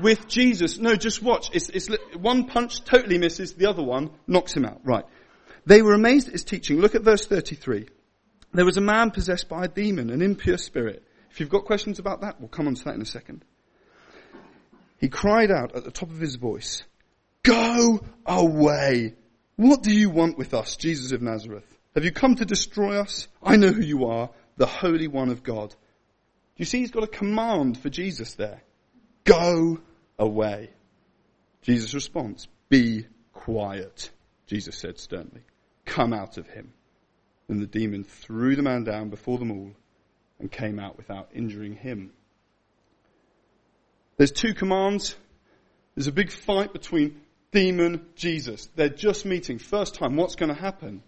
with 0.00 0.26
Jesus. 0.28 0.78
No, 0.78 0.96
just 0.96 1.22
watch. 1.22 1.50
It's, 1.52 1.68
it's, 1.68 1.88
one 2.16 2.46
punch 2.46 2.84
totally 2.84 3.18
misses, 3.18 3.54
the 3.54 3.66
other 3.66 3.82
one 3.82 4.10
knocks 4.26 4.54
him 4.54 4.64
out. 4.64 4.80
Right. 4.84 5.04
They 5.66 5.82
were 5.82 5.94
amazed 5.94 6.28
at 6.28 6.32
his 6.32 6.44
teaching. 6.44 6.80
Look 6.80 6.94
at 6.94 7.02
verse 7.02 7.26
33. 7.26 7.88
There 8.52 8.64
was 8.64 8.76
a 8.76 8.82
man 8.82 9.10
possessed 9.10 9.48
by 9.48 9.64
a 9.64 9.68
demon, 9.68 10.10
an 10.10 10.22
impure 10.22 10.58
spirit. 10.58 11.02
If 11.30 11.40
you've 11.40 11.48
got 11.48 11.64
questions 11.64 11.98
about 11.98 12.20
that, 12.20 12.40
we'll 12.40 12.48
come 12.48 12.68
on 12.68 12.74
to 12.74 12.84
that 12.84 12.94
in 12.94 13.02
a 13.02 13.06
second. 13.06 13.44
He 14.98 15.08
cried 15.08 15.50
out 15.50 15.74
at 15.74 15.84
the 15.84 15.90
top 15.90 16.10
of 16.10 16.20
his 16.20 16.36
voice, 16.36 16.84
Go 17.42 18.00
away! 18.24 19.14
What 19.56 19.82
do 19.82 19.92
you 19.92 20.10
want 20.10 20.38
with 20.38 20.54
us, 20.54 20.76
Jesus 20.76 21.12
of 21.12 21.22
Nazareth? 21.22 21.66
Have 21.94 22.04
you 22.04 22.12
come 22.12 22.34
to 22.36 22.44
destroy 22.44 23.00
us? 23.00 23.28
I 23.42 23.56
know 23.56 23.68
who 23.68 23.82
you 23.82 24.06
are, 24.06 24.30
the 24.56 24.66
Holy 24.66 25.06
One 25.06 25.28
of 25.28 25.42
God. 25.42 25.70
Do 25.70 25.76
you 26.56 26.64
see 26.64 26.80
he's 26.80 26.90
got 26.90 27.04
a 27.04 27.08
command 27.08 27.78
for 27.78 27.88
Jesus 27.88 28.34
there? 28.34 28.62
Go 29.24 29.80
away. 30.18 30.70
Jesus' 31.62 31.94
response, 31.94 32.48
be 32.68 33.06
quiet, 33.32 34.10
Jesus 34.46 34.76
said 34.76 34.98
sternly. 34.98 35.42
Come 35.84 36.12
out 36.12 36.36
of 36.36 36.48
him. 36.48 36.72
Then 37.48 37.60
the 37.60 37.66
demon 37.66 38.04
threw 38.04 38.56
the 38.56 38.62
man 38.62 38.84
down 38.84 39.10
before 39.10 39.38
them 39.38 39.50
all 39.50 39.70
and 40.38 40.50
came 40.50 40.78
out 40.78 40.96
without 40.96 41.30
injuring 41.32 41.74
him. 41.74 42.12
There's 44.16 44.32
two 44.32 44.54
commands. 44.54 45.16
There's 45.94 46.06
a 46.06 46.12
big 46.12 46.30
fight 46.30 46.72
between 46.72 47.20
demon, 47.52 48.06
Jesus. 48.16 48.68
They're 48.74 48.88
just 48.88 49.24
meeting. 49.24 49.58
First 49.58 49.94
time, 49.94 50.16
what's 50.16 50.34
going 50.34 50.54
to 50.54 50.60
happen? 50.60 51.02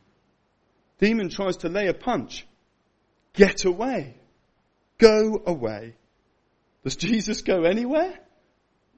Demon 0.98 1.28
tries 1.28 1.58
to 1.58 1.68
lay 1.68 1.88
a 1.88 1.94
punch. 1.94 2.46
Get 3.34 3.64
away. 3.64 4.16
Go 4.98 5.42
away. 5.46 5.94
Does 6.84 6.96
Jesus 6.96 7.42
go 7.42 7.64
anywhere? 7.64 8.18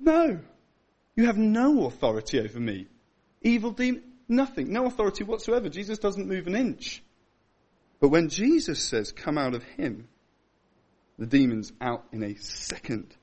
No. 0.01 0.41
You 1.17 1.27
have 1.27 1.39
no 1.39 1.87
authority 1.87 2.39
over 2.39 2.61
me. 2.61 2.87
Evil 3.43 3.73
demon, 3.73 4.03
nothing. 4.29 4.73
No 4.73 4.87
authority 4.87 5.25
whatsoever. 5.25 5.69
Jesus 5.69 5.99
doesn't 5.99 6.29
move 6.29 6.47
an 6.47 6.55
inch. 6.55 7.03
But 8.01 8.11
when 8.11 8.29
Jesus 8.29 8.83
says, 8.85 9.11
come 9.11 9.39
out 9.39 9.55
of 9.55 9.65
him, 9.65 10.09
the 11.19 11.27
demon's 11.27 11.73
out 11.81 12.05
in 12.13 12.23
a 12.23 12.37
second. 12.37 13.17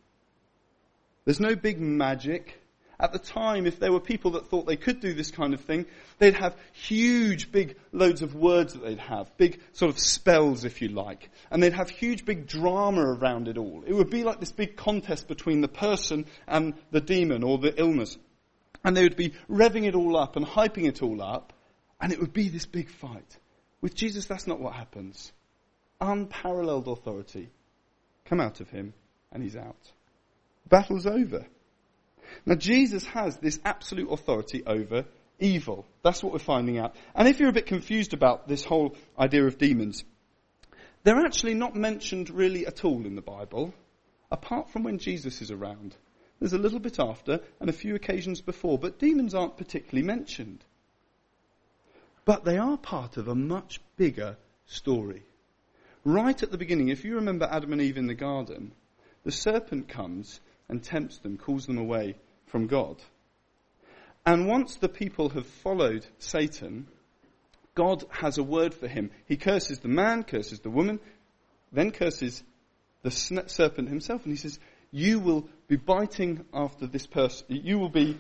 There's 1.23 1.39
no 1.39 1.55
big 1.55 1.79
magic. 1.79 2.61
At 2.99 3.11
the 3.11 3.19
time, 3.19 3.65
if 3.65 3.79
there 3.79 3.91
were 3.91 3.99
people 3.99 4.31
that 4.31 4.47
thought 4.47 4.65
they 4.65 4.77
could 4.77 5.01
do 5.01 5.13
this 5.13 5.31
kind 5.31 5.53
of 5.53 5.61
thing, 5.61 5.85
they'd 6.17 6.35
have 6.35 6.55
huge, 6.71 7.51
big 7.51 7.77
loads 7.91 8.21
of 8.21 8.35
words 8.35 8.73
that 8.73 8.83
they'd 8.83 8.99
have, 8.99 9.35
big 9.37 9.59
sort 9.73 9.91
of 9.91 9.99
spells, 9.99 10.63
if 10.63 10.81
you 10.81 10.87
like. 10.87 11.29
And 11.51 11.61
they'd 11.61 11.73
have 11.73 11.89
huge, 11.89 12.23
big 12.23 12.47
drama 12.47 13.01
around 13.01 13.49
it 13.49 13.57
all. 13.57 13.83
It 13.85 13.93
would 13.93 14.09
be 14.09 14.23
like 14.23 14.39
this 14.39 14.53
big 14.53 14.77
contest 14.77 15.27
between 15.27 15.59
the 15.61 15.67
person 15.67 16.25
and 16.47 16.73
the 16.91 17.01
demon 17.01 17.43
or 17.43 17.57
the 17.57 17.77
illness. 17.77 18.17
And 18.83 18.95
they 18.95 19.03
would 19.03 19.17
be 19.17 19.33
revving 19.49 19.85
it 19.85 19.95
all 19.95 20.15
up 20.15 20.37
and 20.37 20.45
hyping 20.45 20.87
it 20.87 21.01
all 21.01 21.21
up, 21.21 21.51
and 21.99 22.13
it 22.13 22.19
would 22.19 22.33
be 22.33 22.47
this 22.47 22.65
big 22.65 22.89
fight. 22.89 23.37
With 23.81 23.93
Jesus, 23.93 24.25
that's 24.25 24.47
not 24.47 24.61
what 24.61 24.73
happens. 24.73 25.33
Unparalleled 25.99 26.87
authority. 26.87 27.49
Come 28.25 28.39
out 28.39 28.61
of 28.61 28.69
him, 28.69 28.93
and 29.31 29.43
he's 29.43 29.55
out. 29.55 29.91
Battle's 30.69 31.05
over. 31.05 31.45
Now, 32.45 32.55
Jesus 32.55 33.05
has 33.07 33.37
this 33.37 33.59
absolute 33.65 34.11
authority 34.11 34.63
over 34.65 35.05
evil. 35.39 35.85
That's 36.03 36.23
what 36.23 36.33
we're 36.33 36.39
finding 36.39 36.77
out. 36.77 36.95
And 37.13 37.27
if 37.27 37.39
you're 37.39 37.49
a 37.49 37.53
bit 37.53 37.65
confused 37.65 38.13
about 38.13 38.47
this 38.47 38.63
whole 38.63 38.95
idea 39.19 39.45
of 39.45 39.57
demons, 39.57 40.03
they're 41.03 41.25
actually 41.25 41.53
not 41.53 41.75
mentioned 41.75 42.29
really 42.29 42.65
at 42.65 42.83
all 42.83 43.05
in 43.05 43.15
the 43.15 43.21
Bible, 43.21 43.73
apart 44.31 44.71
from 44.71 44.83
when 44.83 44.97
Jesus 44.97 45.41
is 45.41 45.51
around. 45.51 45.95
There's 46.39 46.53
a 46.53 46.57
little 46.57 46.79
bit 46.79 46.99
after 46.99 47.41
and 47.59 47.69
a 47.69 47.73
few 47.73 47.95
occasions 47.95 48.41
before, 48.41 48.77
but 48.77 48.99
demons 48.99 49.33
aren't 49.33 49.57
particularly 49.57 50.05
mentioned. 50.05 50.63
But 52.25 52.43
they 52.43 52.57
are 52.57 52.77
part 52.77 53.17
of 53.17 53.27
a 53.27 53.35
much 53.35 53.79
bigger 53.97 54.37
story. 54.65 55.23
Right 56.03 56.41
at 56.41 56.51
the 56.51 56.57
beginning, 56.57 56.89
if 56.89 57.05
you 57.05 57.15
remember 57.15 57.47
Adam 57.49 57.71
and 57.71 57.81
Eve 57.81 57.97
in 57.97 58.07
the 58.07 58.15
garden, 58.15 58.71
the 59.23 59.31
serpent 59.31 59.87
comes 59.87 60.39
and 60.69 60.83
tempts 60.83 61.19
them, 61.19 61.37
calls 61.37 61.65
them 61.65 61.77
away 61.77 62.15
from 62.47 62.67
God. 62.67 62.97
And 64.25 64.47
once 64.47 64.75
the 64.75 64.89
people 64.89 65.29
have 65.29 65.45
followed 65.45 66.05
Satan, 66.17 66.87
God 67.75 68.03
has 68.09 68.37
a 68.37 68.43
word 68.43 68.73
for 68.73 68.87
him. 68.87 69.11
He 69.27 69.37
curses 69.37 69.79
the 69.79 69.87
man, 69.87 70.23
curses 70.23 70.61
the 70.61 70.69
woman, 70.69 70.99
then 71.71 71.91
curses 71.91 72.43
the 73.03 73.11
serpent 73.11 73.89
himself, 73.89 74.23
and 74.23 74.31
he 74.31 74.37
says, 74.37 74.59
you 74.91 75.19
will 75.19 75.49
be 75.67 75.75
biting 75.75 76.45
after 76.53 76.87
this 76.87 77.05
person. 77.05 77.47
You 77.49 77.77
will 77.79 77.89
be, 77.89 78.17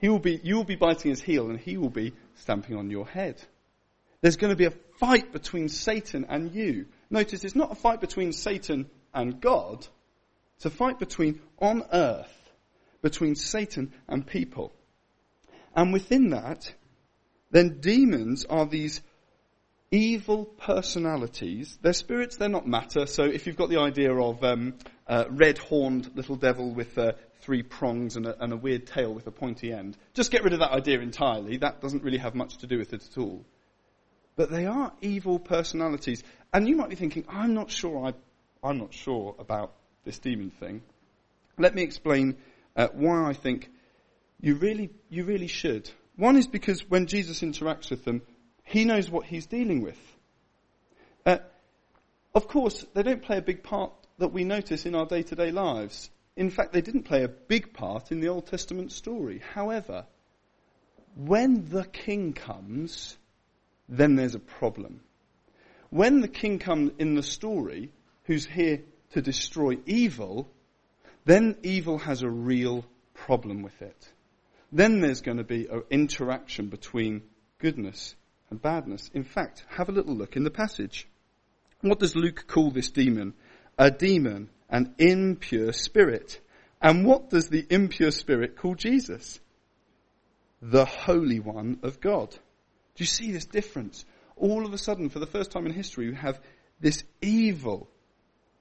he 0.00 0.08
will 0.08 0.20
be, 0.20 0.40
you 0.42 0.54
will 0.54 0.64
be 0.64 0.76
biting 0.76 1.10
his 1.10 1.20
heel 1.20 1.50
and 1.50 1.58
he 1.58 1.76
will 1.76 1.90
be 1.90 2.14
stamping 2.36 2.76
on 2.76 2.90
your 2.90 3.06
head. 3.06 3.42
There's 4.20 4.36
going 4.36 4.52
to 4.52 4.56
be 4.56 4.66
a 4.66 4.72
fight 4.98 5.32
between 5.32 5.68
Satan 5.68 6.26
and 6.28 6.54
you. 6.54 6.86
Notice 7.10 7.42
it's 7.42 7.56
not 7.56 7.72
a 7.72 7.74
fight 7.74 8.00
between 8.00 8.32
Satan 8.32 8.88
and 9.12 9.40
God. 9.40 9.84
A 10.64 10.70
fight 10.70 10.98
between, 10.98 11.40
on 11.58 11.84
earth, 11.92 12.32
between 13.02 13.34
Satan 13.34 13.92
and 14.08 14.26
people. 14.26 14.72
And 15.74 15.92
within 15.92 16.30
that, 16.30 16.72
then 17.50 17.80
demons 17.80 18.44
are 18.44 18.66
these 18.66 19.00
evil 19.90 20.44
personalities. 20.44 21.78
They're 21.82 21.92
spirits, 21.92 22.36
they're 22.36 22.48
not 22.48 22.66
matter. 22.66 23.06
So 23.06 23.24
if 23.24 23.46
you've 23.46 23.56
got 23.56 23.70
the 23.70 23.80
idea 23.80 24.14
of 24.14 24.42
um, 24.42 24.74
a 25.06 25.26
red-horned 25.28 26.12
little 26.14 26.36
devil 26.36 26.72
with 26.72 26.96
uh, 26.96 27.12
three 27.40 27.62
prongs 27.62 28.16
and 28.16 28.26
a, 28.26 28.42
and 28.42 28.52
a 28.52 28.56
weird 28.56 28.86
tail 28.86 29.12
with 29.12 29.26
a 29.26 29.30
pointy 29.32 29.72
end, 29.72 29.98
just 30.14 30.30
get 30.30 30.44
rid 30.44 30.52
of 30.52 30.60
that 30.60 30.70
idea 30.70 31.00
entirely. 31.00 31.58
That 31.58 31.80
doesn't 31.80 32.02
really 32.02 32.18
have 32.18 32.34
much 32.34 32.58
to 32.58 32.66
do 32.66 32.78
with 32.78 32.92
it 32.92 33.04
at 33.04 33.18
all. 33.18 33.44
But 34.36 34.50
they 34.50 34.64
are 34.64 34.92
evil 35.02 35.38
personalities. 35.38 36.22
And 36.54 36.66
you 36.66 36.76
might 36.76 36.88
be 36.88 36.96
thinking, 36.96 37.24
I'm 37.28 37.52
not 37.52 37.70
sure 37.70 38.06
I, 38.06 38.14
I'm 38.66 38.78
not 38.78 38.94
sure 38.94 39.34
about 39.38 39.74
this 40.04 40.18
demon 40.18 40.50
thing. 40.50 40.82
Let 41.58 41.74
me 41.74 41.82
explain 41.82 42.36
uh, 42.76 42.88
why 42.92 43.28
I 43.28 43.32
think 43.32 43.70
you 44.40 44.56
really, 44.56 44.90
you 45.08 45.24
really 45.24 45.46
should. 45.46 45.90
One 46.16 46.36
is 46.36 46.46
because 46.46 46.88
when 46.88 47.06
Jesus 47.06 47.40
interacts 47.40 47.90
with 47.90 48.04
them, 48.04 48.22
he 48.64 48.84
knows 48.84 49.10
what 49.10 49.26
he's 49.26 49.46
dealing 49.46 49.82
with. 49.82 49.98
Uh, 51.24 51.38
of 52.34 52.48
course, 52.48 52.84
they 52.94 53.02
don't 53.02 53.22
play 53.22 53.38
a 53.38 53.42
big 53.42 53.62
part 53.62 53.92
that 54.18 54.32
we 54.32 54.44
notice 54.44 54.86
in 54.86 54.94
our 54.94 55.06
day 55.06 55.22
to 55.22 55.34
day 55.34 55.50
lives. 55.50 56.10
In 56.36 56.50
fact, 56.50 56.72
they 56.72 56.80
didn't 56.80 57.04
play 57.04 57.24
a 57.24 57.28
big 57.28 57.74
part 57.74 58.10
in 58.10 58.20
the 58.20 58.28
Old 58.28 58.46
Testament 58.46 58.92
story. 58.92 59.42
However, 59.54 60.06
when 61.14 61.68
the 61.68 61.84
king 61.84 62.32
comes, 62.32 63.16
then 63.88 64.16
there's 64.16 64.34
a 64.34 64.40
problem. 64.40 65.00
When 65.90 66.20
the 66.20 66.28
king 66.28 66.58
comes 66.58 66.92
in 66.98 67.14
the 67.14 67.22
story, 67.22 67.92
who's 68.24 68.46
here 68.46 68.80
to 69.12 69.22
destroy 69.22 69.78
evil, 69.86 70.48
then 71.24 71.56
evil 71.62 71.98
has 71.98 72.22
a 72.22 72.28
real 72.28 72.84
problem 73.14 73.62
with 73.62 73.80
it. 73.82 74.12
Then 74.72 75.00
there's 75.00 75.20
going 75.20 75.36
to 75.36 75.44
be 75.44 75.66
an 75.66 75.82
interaction 75.90 76.68
between 76.68 77.22
goodness 77.58 78.14
and 78.50 78.60
badness. 78.60 79.10
In 79.14 79.24
fact, 79.24 79.64
have 79.68 79.88
a 79.88 79.92
little 79.92 80.14
look 80.14 80.36
in 80.36 80.44
the 80.44 80.50
passage. 80.50 81.06
What 81.82 82.00
does 82.00 82.16
Luke 82.16 82.46
call 82.46 82.70
this 82.70 82.90
demon? 82.90 83.34
A 83.78 83.90
demon, 83.90 84.50
an 84.70 84.94
impure 84.98 85.72
spirit. 85.72 86.40
And 86.80 87.04
what 87.04 87.30
does 87.30 87.48
the 87.48 87.66
impure 87.70 88.10
spirit 88.10 88.56
call 88.56 88.74
Jesus? 88.74 89.40
The 90.60 90.84
Holy 90.84 91.38
One 91.38 91.80
of 91.82 92.00
God. 92.00 92.30
Do 92.30 93.02
you 93.02 93.06
see 93.06 93.32
this 93.32 93.46
difference? 93.46 94.04
All 94.36 94.64
of 94.64 94.72
a 94.72 94.78
sudden, 94.78 95.08
for 95.08 95.18
the 95.18 95.26
first 95.26 95.50
time 95.50 95.66
in 95.66 95.72
history, 95.72 96.08
we 96.08 96.16
have 96.16 96.40
this 96.80 97.04
evil 97.20 97.88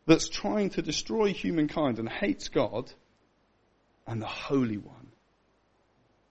that's 0.05 0.29
trying 0.29 0.71
to 0.71 0.81
destroy 0.81 1.33
humankind 1.33 1.99
and 1.99 2.09
hates 2.09 2.49
God 2.49 2.91
and 4.07 4.21
the 4.21 4.27
Holy 4.27 4.77
One 4.77 5.11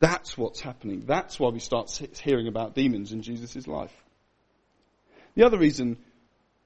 that's 0.00 0.36
what's 0.36 0.60
happening. 0.60 1.04
That's 1.06 1.38
why 1.38 1.50
we 1.50 1.60
start 1.60 1.90
hearing 2.22 2.48
about 2.48 2.74
demons 2.74 3.12
in 3.12 3.22
Jesus' 3.22 3.66
life. 3.68 3.94
The 5.34 5.44
other 5.44 5.58
reason 5.58 5.98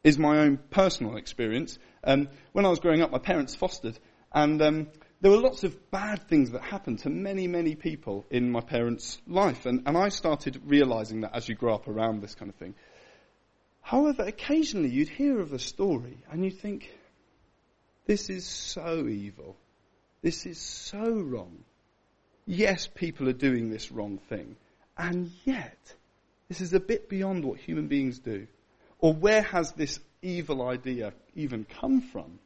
is 0.04 0.18
my 0.18 0.38
own 0.38 0.58
personal 0.70 1.16
experience. 1.16 1.78
Um, 2.04 2.28
when 2.52 2.64
I 2.64 2.68
was 2.68 2.78
growing 2.78 3.02
up, 3.02 3.10
my 3.10 3.18
parents 3.18 3.54
fostered, 3.56 3.98
and 4.32 4.62
um, 4.62 4.86
there 5.20 5.32
were 5.32 5.38
lots 5.38 5.64
of 5.64 5.90
bad 5.90 6.28
things 6.28 6.52
that 6.52 6.62
happened 6.62 7.00
to 7.00 7.10
many, 7.10 7.48
many 7.48 7.74
people 7.74 8.24
in 8.30 8.50
my 8.50 8.60
parents' 8.60 9.20
life, 9.26 9.66
and, 9.66 9.82
and 9.86 9.98
I 9.98 10.10
started 10.10 10.62
realizing 10.64 11.22
that 11.22 11.34
as 11.34 11.48
you 11.48 11.56
grow 11.56 11.74
up 11.74 11.88
around 11.88 12.22
this 12.22 12.36
kind 12.36 12.48
of 12.48 12.54
thing. 12.54 12.74
However, 13.80 14.22
occasionally 14.22 14.90
you'd 14.90 15.08
hear 15.08 15.40
of 15.40 15.52
a 15.52 15.58
story 15.58 16.18
and 16.30 16.44
you'd 16.44 16.58
think, 16.60 16.88
this 18.06 18.30
is 18.30 18.44
so 18.44 19.06
evil. 19.08 19.56
This 20.22 20.46
is 20.46 20.58
so 20.58 21.10
wrong. 21.20 21.64
Yes, 22.46 22.86
people 22.86 23.28
are 23.28 23.34
doing 23.34 23.70
this 23.70 23.90
wrong 23.90 24.18
thing. 24.28 24.56
And 24.96 25.30
yet, 25.44 25.94
this 26.48 26.60
is 26.60 26.72
a 26.72 26.80
bit 26.80 27.08
beyond 27.08 27.44
what 27.44 27.58
human 27.58 27.88
beings 27.88 28.18
do. 28.18 28.46
Or 28.98 29.12
where 29.12 29.42
has 29.42 29.72
this 29.72 30.00
evil 30.22 30.66
idea 30.66 31.12
even 31.34 31.64
come 31.64 32.00
from? 32.00 32.38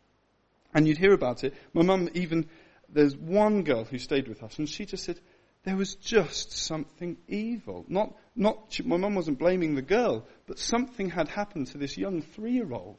And 0.75 0.87
you'd 0.87 0.99
hear 0.99 1.13
about 1.13 1.45
it. 1.45 1.55
My 1.73 1.83
mum 1.83 2.09
even, 2.15 2.49
there's 2.89 3.17
one 3.17 3.63
girl 3.63 3.85
who 3.85 3.99
stayed 3.99 4.29
with 4.29 4.43
us 4.43 4.59
and 4.59 4.69
she 4.69 4.87
just 4.87 5.05
said, 5.05 5.19
there 5.65 5.77
was 5.77 5.97
just 5.97 6.53
something 6.53 7.17
evil. 7.27 7.85
Not, 7.89 8.15
not, 8.37 8.79
my 8.85 8.97
mum 8.97 9.15
wasn't 9.15 9.39
blaming 9.39 9.75
the 9.75 9.83
girl, 9.83 10.25
but 10.47 10.59
something 10.59 11.11
had 11.11 11.29
happened 11.29 11.69
to 11.69 11.79
this 11.79 11.99
young 11.99 12.23
three-year-old. 12.23 12.99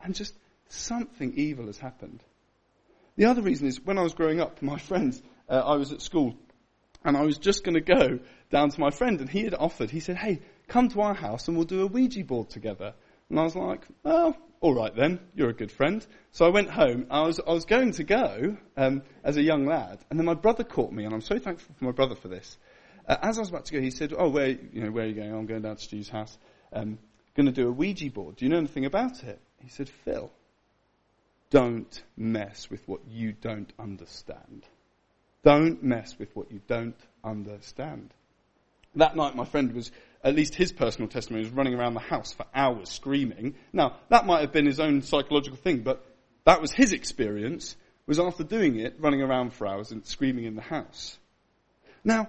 And 0.00 0.14
just 0.14 0.34
something 0.68 1.34
evil 1.34 1.66
has 1.66 1.78
happened. 1.78 2.22
The 3.16 3.26
other 3.26 3.42
reason 3.42 3.66
is 3.66 3.80
when 3.80 3.98
I 3.98 4.02
was 4.02 4.14
growing 4.14 4.40
up, 4.40 4.62
my 4.62 4.78
friends, 4.78 5.22
uh, 5.48 5.62
I 5.64 5.76
was 5.76 5.92
at 5.92 6.02
school 6.02 6.36
and 7.04 7.16
I 7.16 7.22
was 7.22 7.38
just 7.38 7.64
going 7.64 7.74
to 7.74 7.80
go 7.80 8.18
down 8.50 8.70
to 8.70 8.80
my 8.80 8.90
friend 8.90 9.20
and 9.20 9.28
he 9.28 9.44
had 9.44 9.54
offered, 9.54 9.90
he 9.90 10.00
said, 10.00 10.16
hey, 10.16 10.42
come 10.68 10.88
to 10.90 11.00
our 11.00 11.14
house 11.14 11.48
and 11.48 11.56
we'll 11.56 11.66
do 11.66 11.82
a 11.82 11.86
Ouija 11.86 12.24
board 12.24 12.50
together. 12.50 12.94
And 13.28 13.40
I 13.40 13.42
was 13.42 13.56
like, 13.56 13.84
oh, 14.04 14.34
all 14.60 14.74
right 14.74 14.94
then, 14.94 15.20
you're 15.34 15.50
a 15.50 15.54
good 15.54 15.72
friend. 15.72 16.04
So 16.32 16.46
I 16.46 16.50
went 16.50 16.70
home. 16.70 17.06
I 17.10 17.22
was, 17.22 17.40
I 17.40 17.52
was 17.52 17.64
going 17.64 17.92
to 17.92 18.04
go 18.04 18.56
um, 18.76 19.02
as 19.24 19.36
a 19.36 19.42
young 19.42 19.66
lad, 19.66 19.98
and 20.10 20.18
then 20.18 20.26
my 20.26 20.34
brother 20.34 20.64
caught 20.64 20.92
me, 20.92 21.04
and 21.04 21.14
I'm 21.14 21.20
so 21.20 21.38
thankful 21.38 21.74
for 21.78 21.84
my 21.84 21.92
brother 21.92 22.14
for 22.14 22.28
this. 22.28 22.56
Uh, 23.06 23.16
as 23.22 23.38
I 23.38 23.40
was 23.40 23.50
about 23.50 23.66
to 23.66 23.74
go, 23.74 23.80
he 23.80 23.90
said, 23.90 24.12
"Oh, 24.16 24.28
where, 24.28 24.48
you 24.48 24.82
know, 24.82 24.90
where 24.90 25.04
are 25.04 25.08
you 25.08 25.14
going? 25.14 25.32
I'm 25.32 25.46
going 25.46 25.62
down 25.62 25.76
to 25.76 25.82
Stu's 25.82 26.08
house. 26.08 26.36
Um, 26.72 26.98
going 27.36 27.46
to 27.46 27.52
do 27.52 27.68
a 27.68 27.72
Ouija 27.72 28.10
board. 28.10 28.36
Do 28.36 28.44
you 28.44 28.50
know 28.50 28.58
anything 28.58 28.86
about 28.86 29.22
it?" 29.22 29.40
He 29.60 29.68
said, 29.68 29.88
"Phil, 29.88 30.32
don't 31.50 32.02
mess 32.16 32.70
with 32.70 32.86
what 32.88 33.00
you 33.08 33.32
don't 33.32 33.72
understand." 33.78 34.66
Don't 35.42 35.80
mess 35.80 36.18
with 36.18 36.34
what 36.34 36.50
you 36.50 36.60
don't 36.66 36.98
understand. 37.22 38.12
That 38.96 39.14
night, 39.14 39.36
my 39.36 39.44
friend 39.44 39.72
was, 39.72 39.92
at 40.24 40.34
least 40.34 40.56
his 40.56 40.72
personal 40.72 41.08
testimony, 41.08 41.44
was 41.44 41.52
running 41.52 41.74
around 41.74 41.94
the 41.94 42.00
house 42.00 42.32
for 42.32 42.46
hours 42.52 42.88
screaming. 42.88 43.54
Now, 43.72 43.98
that 44.08 44.26
might 44.26 44.40
have 44.40 44.52
been 44.52 44.66
his 44.66 44.80
own 44.80 45.02
psychological 45.02 45.56
thing, 45.56 45.82
but 45.82 46.04
that 46.44 46.60
was 46.60 46.72
his 46.72 46.92
experience, 46.92 47.76
was 48.06 48.18
after 48.18 48.42
doing 48.42 48.80
it, 48.80 48.96
running 48.98 49.22
around 49.22 49.52
for 49.52 49.68
hours 49.68 49.92
and 49.92 50.04
screaming 50.04 50.46
in 50.46 50.56
the 50.56 50.62
house. 50.62 51.16
Now, 52.02 52.28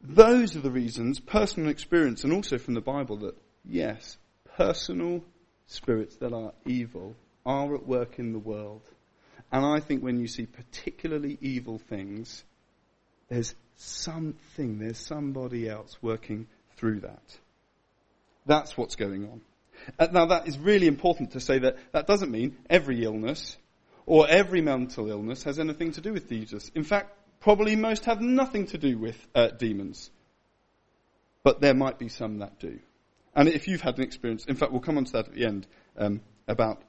those 0.00 0.56
are 0.56 0.60
the 0.60 0.70
reasons, 0.70 1.20
personal 1.20 1.68
experience, 1.68 2.24
and 2.24 2.32
also 2.32 2.56
from 2.56 2.72
the 2.74 2.80
Bible, 2.80 3.16
that 3.18 3.36
yes, 3.64 4.16
personal 4.56 5.24
spirits 5.68 6.16
that 6.16 6.32
are 6.32 6.52
evil 6.66 7.14
are 7.46 7.74
at 7.74 7.86
work 7.86 8.18
in 8.18 8.32
the 8.32 8.38
world. 8.38 8.82
And 9.52 9.64
I 9.64 9.80
think 9.80 10.02
when 10.02 10.20
you 10.20 10.26
see 10.26 10.46
particularly 10.46 11.38
evil 11.40 11.78
things, 11.78 12.44
there's 13.28 13.54
something, 13.76 14.78
there's 14.78 14.98
somebody 14.98 15.68
else 15.68 15.96
working 16.02 16.46
through 16.76 17.00
that. 17.00 17.22
That's 18.46 18.76
what's 18.76 18.96
going 18.96 19.24
on. 19.24 19.40
Uh, 19.98 20.08
now 20.10 20.26
that 20.26 20.48
is 20.48 20.58
really 20.58 20.86
important 20.86 21.32
to 21.32 21.40
say 21.40 21.60
that 21.60 21.76
that 21.92 22.06
doesn't 22.06 22.30
mean 22.30 22.56
every 22.68 23.04
illness 23.04 23.56
or 24.06 24.26
every 24.28 24.60
mental 24.60 25.08
illness 25.10 25.44
has 25.44 25.58
anything 25.58 25.92
to 25.92 26.00
do 26.00 26.12
with 26.12 26.28
Jesus. 26.28 26.70
In 26.74 26.82
fact, 26.82 27.14
probably 27.40 27.76
most 27.76 28.06
have 28.06 28.20
nothing 28.20 28.66
to 28.66 28.78
do 28.78 28.98
with 28.98 29.16
uh, 29.34 29.48
demons. 29.48 30.10
But 31.42 31.60
there 31.60 31.74
might 31.74 31.98
be 31.98 32.08
some 32.08 32.38
that 32.38 32.58
do. 32.58 32.80
And 33.34 33.48
if 33.48 33.68
you've 33.68 33.80
had 33.80 33.98
an 33.98 34.04
experience, 34.04 34.44
in 34.46 34.56
fact, 34.56 34.72
we'll 34.72 34.80
come 34.80 34.96
on 34.96 35.04
to 35.04 35.12
that 35.12 35.28
at 35.28 35.34
the 35.34 35.44
end 35.44 35.66
um, 35.96 36.20
about 36.46 36.82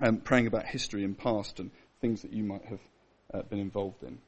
um, 0.00 0.18
praying 0.18 0.46
about 0.46 0.66
history 0.66 1.04
and 1.04 1.16
past 1.16 1.60
and 1.60 1.70
things 2.00 2.22
that 2.22 2.32
you 2.32 2.42
might 2.42 2.64
have 2.64 2.80
uh, 3.32 3.42
been 3.42 3.58
involved 3.58 4.02
in. 4.02 4.18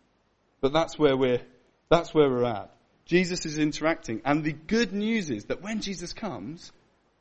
But 0.61 0.73
that's 0.73 0.99
where 0.99 1.17
we're, 1.17 1.41
that's 1.89 2.15
where 2.15 2.29
we're 2.31 2.45
at. 2.45 2.71
Jesus 3.05 3.47
is 3.47 3.59
interacting, 3.59 4.23
and 4.25 4.45
the 4.45 4.53
good 4.53 4.93
news 4.93 5.29
is 5.31 5.47
that 5.47 5.63
when 5.63 5.81
Jesus 5.81 6.13
comes, 6.13 6.71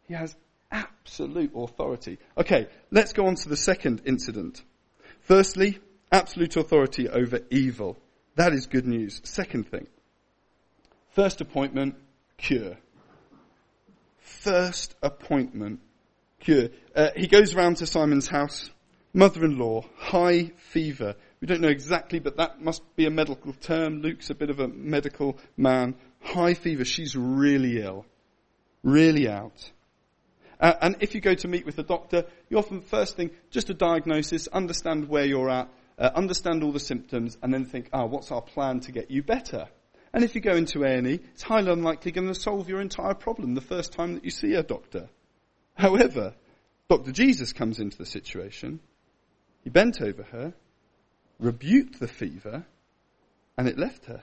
he 0.07 0.13
has 0.13 0.35
absolute 0.71 1.51
authority. 1.55 2.19
Okay, 2.37 2.67
let's 2.91 3.13
go 3.13 3.25
on 3.25 3.35
to 3.35 3.49
the 3.49 3.57
second 3.57 4.03
incident. 4.05 4.61
Firstly, 5.21 5.79
absolute 6.11 6.55
authority 6.55 7.09
over 7.09 7.41
evil. 7.49 7.97
That 8.35 8.53
is 8.53 8.67
good 8.67 8.85
news. 8.85 9.21
Second 9.23 9.69
thing. 9.69 9.87
First 11.09 11.41
appointment, 11.41 11.95
cure. 12.37 12.77
First 14.39 14.95
appointment, 15.03 15.81
cure. 16.39 16.69
Uh, 16.95 17.09
he 17.15 17.27
goes 17.27 17.53
round 17.53 17.77
to 17.77 17.85
Simon's 17.85 18.27
house. 18.27 18.71
Mother-in-law, 19.13 19.85
high 19.97 20.51
fever. 20.55 21.15
We 21.41 21.47
don't 21.47 21.59
know 21.59 21.67
exactly, 21.67 22.19
but 22.19 22.37
that 22.37 22.61
must 22.61 22.81
be 22.95 23.05
a 23.05 23.11
medical 23.11 23.51
term. 23.53 24.01
Luke's 24.01 24.29
a 24.29 24.35
bit 24.35 24.49
of 24.49 24.59
a 24.59 24.67
medical 24.67 25.37
man. 25.57 25.95
High 26.21 26.53
fever. 26.53 26.85
She's 26.85 27.15
really 27.15 27.81
ill. 27.81 28.05
Really 28.83 29.27
out. 29.27 29.71
Uh, 30.59 30.73
and 30.81 30.95
if 31.01 31.13
you 31.13 31.21
go 31.21 31.33
to 31.33 31.47
meet 31.47 31.65
with 31.65 31.77
a 31.79 31.83
doctor, 31.83 32.25
you 32.49 32.57
often 32.57 32.81
first 32.81 33.17
think 33.17 33.33
just 33.49 33.69
a 33.69 33.73
diagnosis, 33.73 34.47
understand 34.47 35.09
where 35.09 35.25
you're 35.25 35.49
at, 35.49 35.69
uh, 35.99 36.09
understand 36.15 36.63
all 36.63 36.71
the 36.71 36.79
symptoms, 36.79 37.37
and 37.41 37.53
then 37.53 37.65
think, 37.65 37.89
ah, 37.91 38.03
oh, 38.03 38.05
what's 38.05 38.31
our 38.31 38.41
plan 38.41 38.79
to 38.81 38.91
get 38.91 39.11
you 39.11 39.23
better? 39.23 39.67
And 40.13 40.23
if 40.23 40.35
you 40.35 40.41
go 40.41 40.55
into 40.55 40.83
A&E, 40.83 41.19
it's 41.33 41.43
highly 41.43 41.71
unlikely 41.71 42.11
going 42.11 42.27
to 42.27 42.35
solve 42.35 42.67
your 42.67 42.81
entire 42.81 43.13
problem 43.13 43.53
the 43.53 43.61
first 43.61 43.93
time 43.93 44.15
that 44.15 44.25
you 44.25 44.31
see 44.31 44.53
a 44.53 44.63
doctor. 44.63 45.09
However, 45.73 46.33
Dr. 46.89 47.11
Jesus 47.11 47.53
comes 47.53 47.79
into 47.79 47.97
the 47.97 48.05
situation. 48.05 48.81
He 49.63 49.69
bent 49.69 50.01
over 50.01 50.23
her, 50.23 50.53
rebuked 51.39 51.99
the 51.99 52.07
fever, 52.07 52.65
and 53.57 53.67
it 53.67 53.77
left 53.77 54.05
her. 54.05 54.21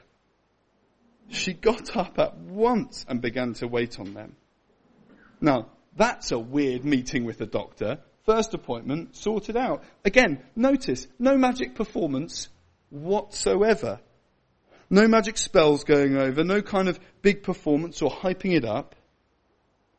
She 1.30 1.54
got 1.54 1.96
up 1.96 2.18
at 2.18 2.36
once 2.36 3.04
and 3.08 3.20
began 3.20 3.54
to 3.54 3.68
wait 3.68 3.98
on 3.98 4.14
them. 4.14 4.36
Now, 5.40 5.68
that's 5.96 6.32
a 6.32 6.38
weird 6.38 6.84
meeting 6.84 7.24
with 7.24 7.38
the 7.38 7.46
doctor. 7.46 7.98
First 8.24 8.52
appointment, 8.54 9.16
sorted 9.16 9.56
out. 9.56 9.84
Again, 10.04 10.42
notice, 10.54 11.06
no 11.18 11.36
magic 11.38 11.74
performance 11.74 12.48
whatsoever. 12.90 14.00
No 14.90 15.06
magic 15.06 15.36
spells 15.36 15.84
going 15.84 16.16
over, 16.16 16.44
no 16.44 16.62
kind 16.62 16.88
of 16.88 16.98
big 17.20 17.42
performance 17.42 18.00
or 18.00 18.10
hyping 18.10 18.56
it 18.56 18.64
up. 18.64 18.94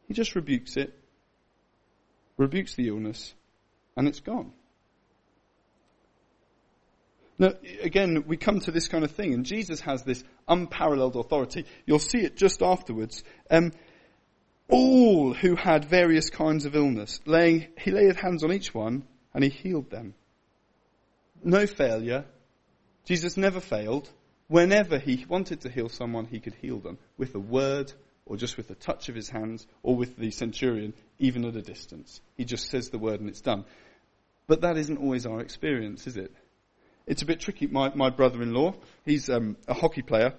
He 0.08 0.13
just 0.13 0.36
rebukes 0.36 0.78
it, 0.78 0.97
rebukes 2.38 2.73
the 2.73 2.88
illness, 2.88 3.34
and 3.95 4.08
it's 4.08 4.19
gone. 4.19 4.52
Now, 7.38 7.54
again, 7.82 8.25
we 8.28 8.36
come 8.36 8.60
to 8.62 8.71
this 8.71 8.88
kind 8.88 9.06
of 9.06 9.12
thing, 9.12 9.34
and 9.34 9.45
Jesus 9.45 9.80
has 9.82 10.04
this 10.04 10.23
unparalleled 10.47 11.15
authority. 11.15 11.65
You'll 11.86 11.99
see 11.99 12.19
it 12.19 12.36
just 12.36 12.62
afterwards. 12.62 13.23
Um, 13.49 13.71
all 14.67 15.34
who 15.34 15.56
had 15.56 15.86
various 15.86 16.30
kinds 16.30 16.65
of 16.65 16.75
illness, 16.75 17.21
laying, 17.25 17.67
he 17.78 17.91
laid 17.91 18.17
hands 18.17 18.43
on 18.43 18.52
each 18.52 18.73
one, 18.73 19.04
and 19.34 19.43
he 19.43 19.49
healed 19.49 19.89
them. 19.89 20.15
No 21.43 21.65
failure. 21.65 22.25
Jesus 23.06 23.38
never 23.38 23.62
failed. 23.62 24.10
Whenever 24.49 24.99
he 24.99 25.25
wanted 25.29 25.62
to 25.62 25.69
heal 25.69 25.88
someone, 25.88 26.25
he 26.25 26.41
could 26.41 26.55
heal 26.55 26.79
them 26.79 26.97
with 27.17 27.33
a 27.35 27.39
word, 27.39 27.93
or 28.25 28.35
just 28.35 28.57
with 28.57 28.69
a 28.69 28.75
touch 28.75 29.07
of 29.07 29.15
his 29.15 29.29
hands, 29.29 29.65
or 29.83 29.95
with 29.95 30.17
the 30.17 30.31
centurion, 30.31 30.93
even 31.19 31.45
at 31.45 31.55
a 31.55 31.62
distance. 31.62 32.19
He 32.35 32.43
just 32.43 32.69
says 32.69 32.89
the 32.89 32.99
word 32.99 33.21
and 33.21 33.29
it's 33.29 33.41
done. 33.41 33.63
But 34.47 34.62
that 34.62 34.75
isn't 34.75 34.97
always 34.97 35.25
our 35.25 35.39
experience, 35.39 36.05
is 36.07 36.17
it? 36.17 36.33
it's 37.09 37.23
a 37.23 37.25
bit 37.25 37.39
tricky. 37.39 37.67
My, 37.67 37.91
my 37.95 38.12
brother-in-law, 38.12 38.75
he's 39.03 39.29
um, 39.29 39.57
a 39.67 39.73
hockey 39.73 40.03
player. 40.03 40.35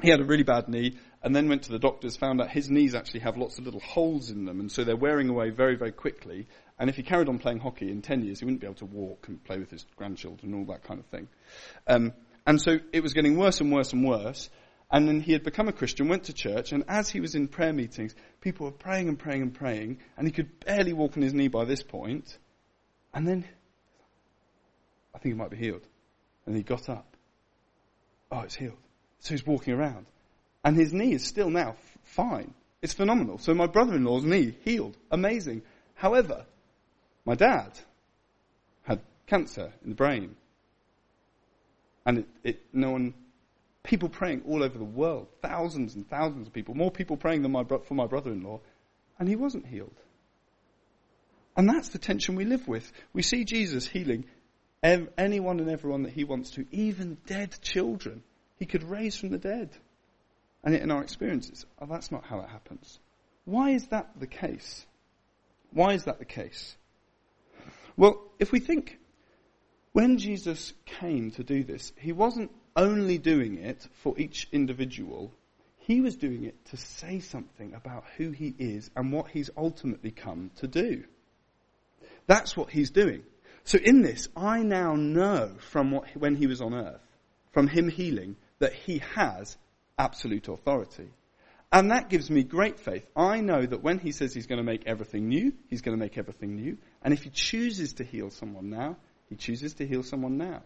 He 0.00 0.10
had 0.10 0.20
a 0.20 0.24
really 0.24 0.42
bad 0.42 0.68
knee 0.68 0.96
and 1.22 1.36
then 1.36 1.48
went 1.48 1.64
to 1.64 1.72
the 1.72 1.78
doctors, 1.78 2.16
found 2.16 2.40
out 2.40 2.48
his 2.48 2.70
knees 2.70 2.94
actually 2.94 3.20
have 3.20 3.36
lots 3.36 3.58
of 3.58 3.66
little 3.66 3.80
holes 3.80 4.30
in 4.30 4.46
them 4.46 4.58
and 4.58 4.72
so 4.72 4.84
they're 4.84 4.96
wearing 4.96 5.28
away 5.28 5.50
very, 5.50 5.76
very 5.76 5.92
quickly. 5.92 6.46
And 6.78 6.88
if 6.88 6.96
he 6.96 7.02
carried 7.02 7.28
on 7.28 7.38
playing 7.38 7.60
hockey 7.60 7.90
in 7.90 8.00
10 8.00 8.24
years, 8.24 8.38
he 8.38 8.46
wouldn't 8.46 8.60
be 8.60 8.66
able 8.66 8.76
to 8.76 8.86
walk 8.86 9.26
and 9.28 9.42
play 9.44 9.58
with 9.58 9.70
his 9.70 9.84
grandchildren 9.96 10.54
and 10.54 10.60
all 10.60 10.74
that 10.74 10.84
kind 10.84 10.98
of 10.98 11.06
thing. 11.06 11.28
Um, 11.86 12.14
and 12.48 12.62
so 12.62 12.78
it 12.94 13.02
was 13.02 13.12
getting 13.12 13.36
worse 13.36 13.60
and 13.60 13.70
worse 13.70 13.92
and 13.92 14.08
worse. 14.08 14.48
And 14.90 15.06
then 15.06 15.20
he 15.20 15.32
had 15.32 15.44
become 15.44 15.68
a 15.68 15.72
Christian, 15.72 16.08
went 16.08 16.24
to 16.24 16.32
church, 16.32 16.72
and 16.72 16.82
as 16.88 17.10
he 17.10 17.20
was 17.20 17.34
in 17.34 17.46
prayer 17.46 17.74
meetings, 17.74 18.14
people 18.40 18.64
were 18.64 18.72
praying 18.72 19.06
and 19.06 19.18
praying 19.18 19.42
and 19.42 19.52
praying, 19.52 19.98
and 20.16 20.26
he 20.26 20.32
could 20.32 20.58
barely 20.60 20.94
walk 20.94 21.18
on 21.18 21.22
his 21.22 21.34
knee 21.34 21.48
by 21.48 21.66
this 21.66 21.82
point. 21.82 22.38
And 23.12 23.28
then, 23.28 23.44
I 25.14 25.18
think 25.18 25.34
he 25.34 25.38
might 25.38 25.50
be 25.50 25.58
healed. 25.58 25.82
And 26.46 26.56
he 26.56 26.62
got 26.62 26.88
up. 26.88 27.18
Oh, 28.32 28.40
it's 28.40 28.54
healed. 28.54 28.78
So 29.18 29.34
he's 29.34 29.44
walking 29.44 29.74
around. 29.74 30.06
And 30.64 30.74
his 30.74 30.94
knee 30.94 31.12
is 31.12 31.26
still 31.26 31.50
now 31.50 31.72
f- 31.72 31.98
fine. 32.04 32.54
It's 32.80 32.94
phenomenal. 32.94 33.36
So 33.36 33.52
my 33.52 33.66
brother-in-law's 33.66 34.24
knee 34.24 34.56
healed. 34.64 34.96
Amazing. 35.10 35.64
However, 35.96 36.46
my 37.26 37.34
dad 37.34 37.78
had 38.84 39.02
cancer 39.26 39.70
in 39.82 39.90
the 39.90 39.94
brain. 39.94 40.34
And 42.08 42.18
it, 42.20 42.26
it, 42.42 42.62
no 42.72 42.92
one, 42.92 43.12
people 43.82 44.08
praying 44.08 44.44
all 44.48 44.62
over 44.62 44.78
the 44.78 44.82
world, 44.82 45.28
thousands 45.42 45.94
and 45.94 46.08
thousands 46.08 46.46
of 46.46 46.54
people, 46.54 46.74
more 46.74 46.90
people 46.90 47.18
praying 47.18 47.42
than 47.42 47.52
my 47.52 47.62
bro- 47.62 47.80
for 47.80 47.92
my 47.92 48.06
brother-in-law, 48.06 48.60
and 49.18 49.28
he 49.28 49.36
wasn't 49.36 49.66
healed. 49.66 50.00
And 51.54 51.68
that's 51.68 51.90
the 51.90 51.98
tension 51.98 52.34
we 52.34 52.46
live 52.46 52.66
with. 52.66 52.90
We 53.12 53.20
see 53.20 53.44
Jesus 53.44 53.86
healing 53.86 54.24
Ev- 54.82 55.10
anyone 55.18 55.60
and 55.60 55.68
everyone 55.68 56.04
that 56.04 56.12
he 56.12 56.24
wants 56.24 56.52
to, 56.52 56.64
even 56.70 57.18
dead 57.26 57.54
children, 57.60 58.22
he 58.58 58.64
could 58.64 58.84
raise 58.84 59.18
from 59.18 59.28
the 59.28 59.38
dead. 59.38 59.70
And 60.64 60.74
in 60.74 60.90
our 60.90 61.02
experiences, 61.02 61.66
oh, 61.78 61.86
that's 61.86 62.10
not 62.10 62.24
how 62.24 62.40
it 62.40 62.48
happens. 62.48 62.98
Why 63.44 63.72
is 63.72 63.86
that 63.88 64.18
the 64.18 64.26
case? 64.26 64.86
Why 65.72 65.92
is 65.92 66.04
that 66.04 66.20
the 66.20 66.24
case? 66.24 66.74
Well, 67.98 68.22
if 68.38 68.50
we 68.50 68.60
think, 68.60 68.98
when 69.98 70.16
Jesus 70.16 70.72
came 70.86 71.32
to 71.32 71.42
do 71.42 71.64
this, 71.64 71.92
he 71.98 72.12
wasn't 72.12 72.52
only 72.76 73.18
doing 73.18 73.58
it 73.58 73.84
for 73.94 74.16
each 74.16 74.46
individual, 74.52 75.32
he 75.78 76.00
was 76.00 76.14
doing 76.14 76.44
it 76.44 76.54
to 76.66 76.76
say 76.76 77.18
something 77.18 77.74
about 77.74 78.04
who 78.16 78.30
he 78.30 78.54
is 78.60 78.92
and 78.94 79.12
what 79.12 79.26
he's 79.26 79.50
ultimately 79.56 80.12
come 80.12 80.52
to 80.58 80.68
do. 80.68 81.02
That's 82.28 82.56
what 82.56 82.70
he's 82.70 82.92
doing. 82.92 83.24
So 83.64 83.76
in 83.76 84.02
this, 84.02 84.28
I 84.36 84.62
now 84.62 84.94
know 84.94 85.56
from 85.58 85.90
what, 85.90 86.16
when 86.16 86.36
he 86.36 86.46
was 86.46 86.60
on 86.60 86.74
earth, 86.74 87.02
from 87.50 87.66
him 87.66 87.88
healing, 87.88 88.36
that 88.60 88.74
he 88.74 89.02
has 89.16 89.56
absolute 89.98 90.46
authority. 90.46 91.08
And 91.72 91.90
that 91.90 92.08
gives 92.08 92.30
me 92.30 92.44
great 92.44 92.78
faith. 92.78 93.04
I 93.16 93.40
know 93.40 93.66
that 93.66 93.82
when 93.82 93.98
he 93.98 94.12
says 94.12 94.32
he's 94.32 94.46
going 94.46 94.58
to 94.58 94.72
make 94.72 94.86
everything 94.86 95.26
new, 95.26 95.54
he's 95.66 95.82
going 95.82 95.98
to 95.98 96.00
make 96.00 96.16
everything 96.16 96.54
new. 96.54 96.78
And 97.02 97.12
if 97.12 97.24
he 97.24 97.30
chooses 97.30 97.94
to 97.94 98.04
heal 98.04 98.30
someone 98.30 98.70
now, 98.70 98.96
he 99.28 99.36
chooses 99.36 99.74
to 99.74 99.86
heal 99.86 100.02
someone 100.02 100.36
now. 100.38 100.62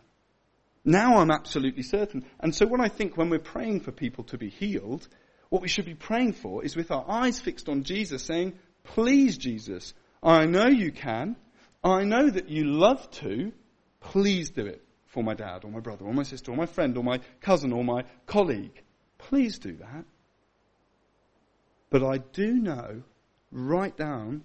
Now 0.85 1.18
I'm 1.18 1.31
absolutely 1.31 1.83
certain. 1.83 2.25
And 2.40 2.55
so 2.55 2.66
when 2.66 2.81
I 2.81 2.88
think 2.88 3.16
when 3.16 3.31
we're 3.31 3.38
praying 3.38 3.81
for 3.81 3.92
people 3.92 4.25
to 4.25 4.38
be 4.38 4.48
healed, 4.48 5.07
what 5.48 5.62
we 5.62 5.68
should 5.68 5.85
be 5.85 5.94
praying 5.94 6.33
for 6.33 6.64
is 6.64 6.77
with 6.77 6.90
our 6.90 7.05
eyes 7.09 7.40
fixed 7.40 7.68
on 7.68 7.85
Jesus 7.85 8.25
saying, 8.25 8.55
please 8.83 9.38
Jesus, 9.38 9.94
I 10.22 10.46
know 10.46 10.66
you 10.66 10.90
can. 10.90 11.37
I 11.85 12.05
know 12.05 12.29
that 12.29 12.48
you 12.48 12.64
love 12.64 13.11
to. 13.12 13.53
Please 14.01 14.51
do 14.51 14.66
it 14.66 14.85
for 15.07 15.22
my 15.22 15.35
dad 15.35 15.64
or 15.64 15.70
my 15.70 15.81
brother 15.81 16.05
or 16.05 16.14
my 16.14 16.22
sister 16.22 16.51
or 16.51 16.57
my 16.57 16.66
friend 16.66 16.96
or 16.96 17.05
my 17.05 17.20
cousin 17.40 17.72
or 17.72 17.85
my 17.85 18.05
colleague. 18.27 18.83
Please 19.18 19.59
do 19.59 19.77
that. 19.77 20.05
But 21.90 22.03
I 22.03 22.18
do 22.18 22.55
know, 22.55 23.03
right 23.51 23.96
down, 23.96 24.42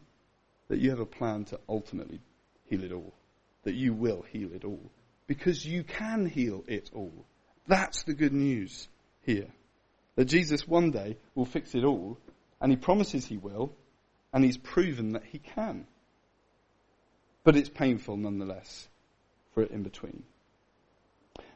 that 0.67 0.79
you 0.79 0.89
have 0.89 0.99
a 0.99 1.05
plan 1.05 1.45
to 1.45 1.59
ultimately 1.69 2.19
heal 2.65 2.83
it 2.83 2.91
all. 2.91 3.13
That 3.63 3.75
you 3.75 3.93
will 3.93 4.23
heal 4.31 4.53
it 4.53 4.63
all. 4.63 4.91
Because 5.27 5.65
you 5.65 5.83
can 5.83 6.25
heal 6.25 6.63
it 6.67 6.89
all. 6.93 7.25
That's 7.67 8.03
the 8.03 8.13
good 8.13 8.33
news 8.33 8.87
here. 9.21 9.47
That 10.15 10.25
Jesus 10.25 10.67
one 10.67 10.91
day 10.91 11.17
will 11.35 11.45
fix 11.45 11.75
it 11.75 11.83
all, 11.83 12.17
and 12.61 12.71
he 12.71 12.77
promises 12.77 13.25
he 13.25 13.37
will, 13.37 13.73
and 14.33 14.43
he's 14.43 14.57
proven 14.57 15.13
that 15.13 15.23
he 15.25 15.39
can. 15.39 15.85
But 17.43 17.55
it's 17.55 17.69
painful 17.69 18.17
nonetheless 18.17 18.87
for 19.53 19.63
it 19.63 19.71
in 19.71 19.83
between. 19.83 20.23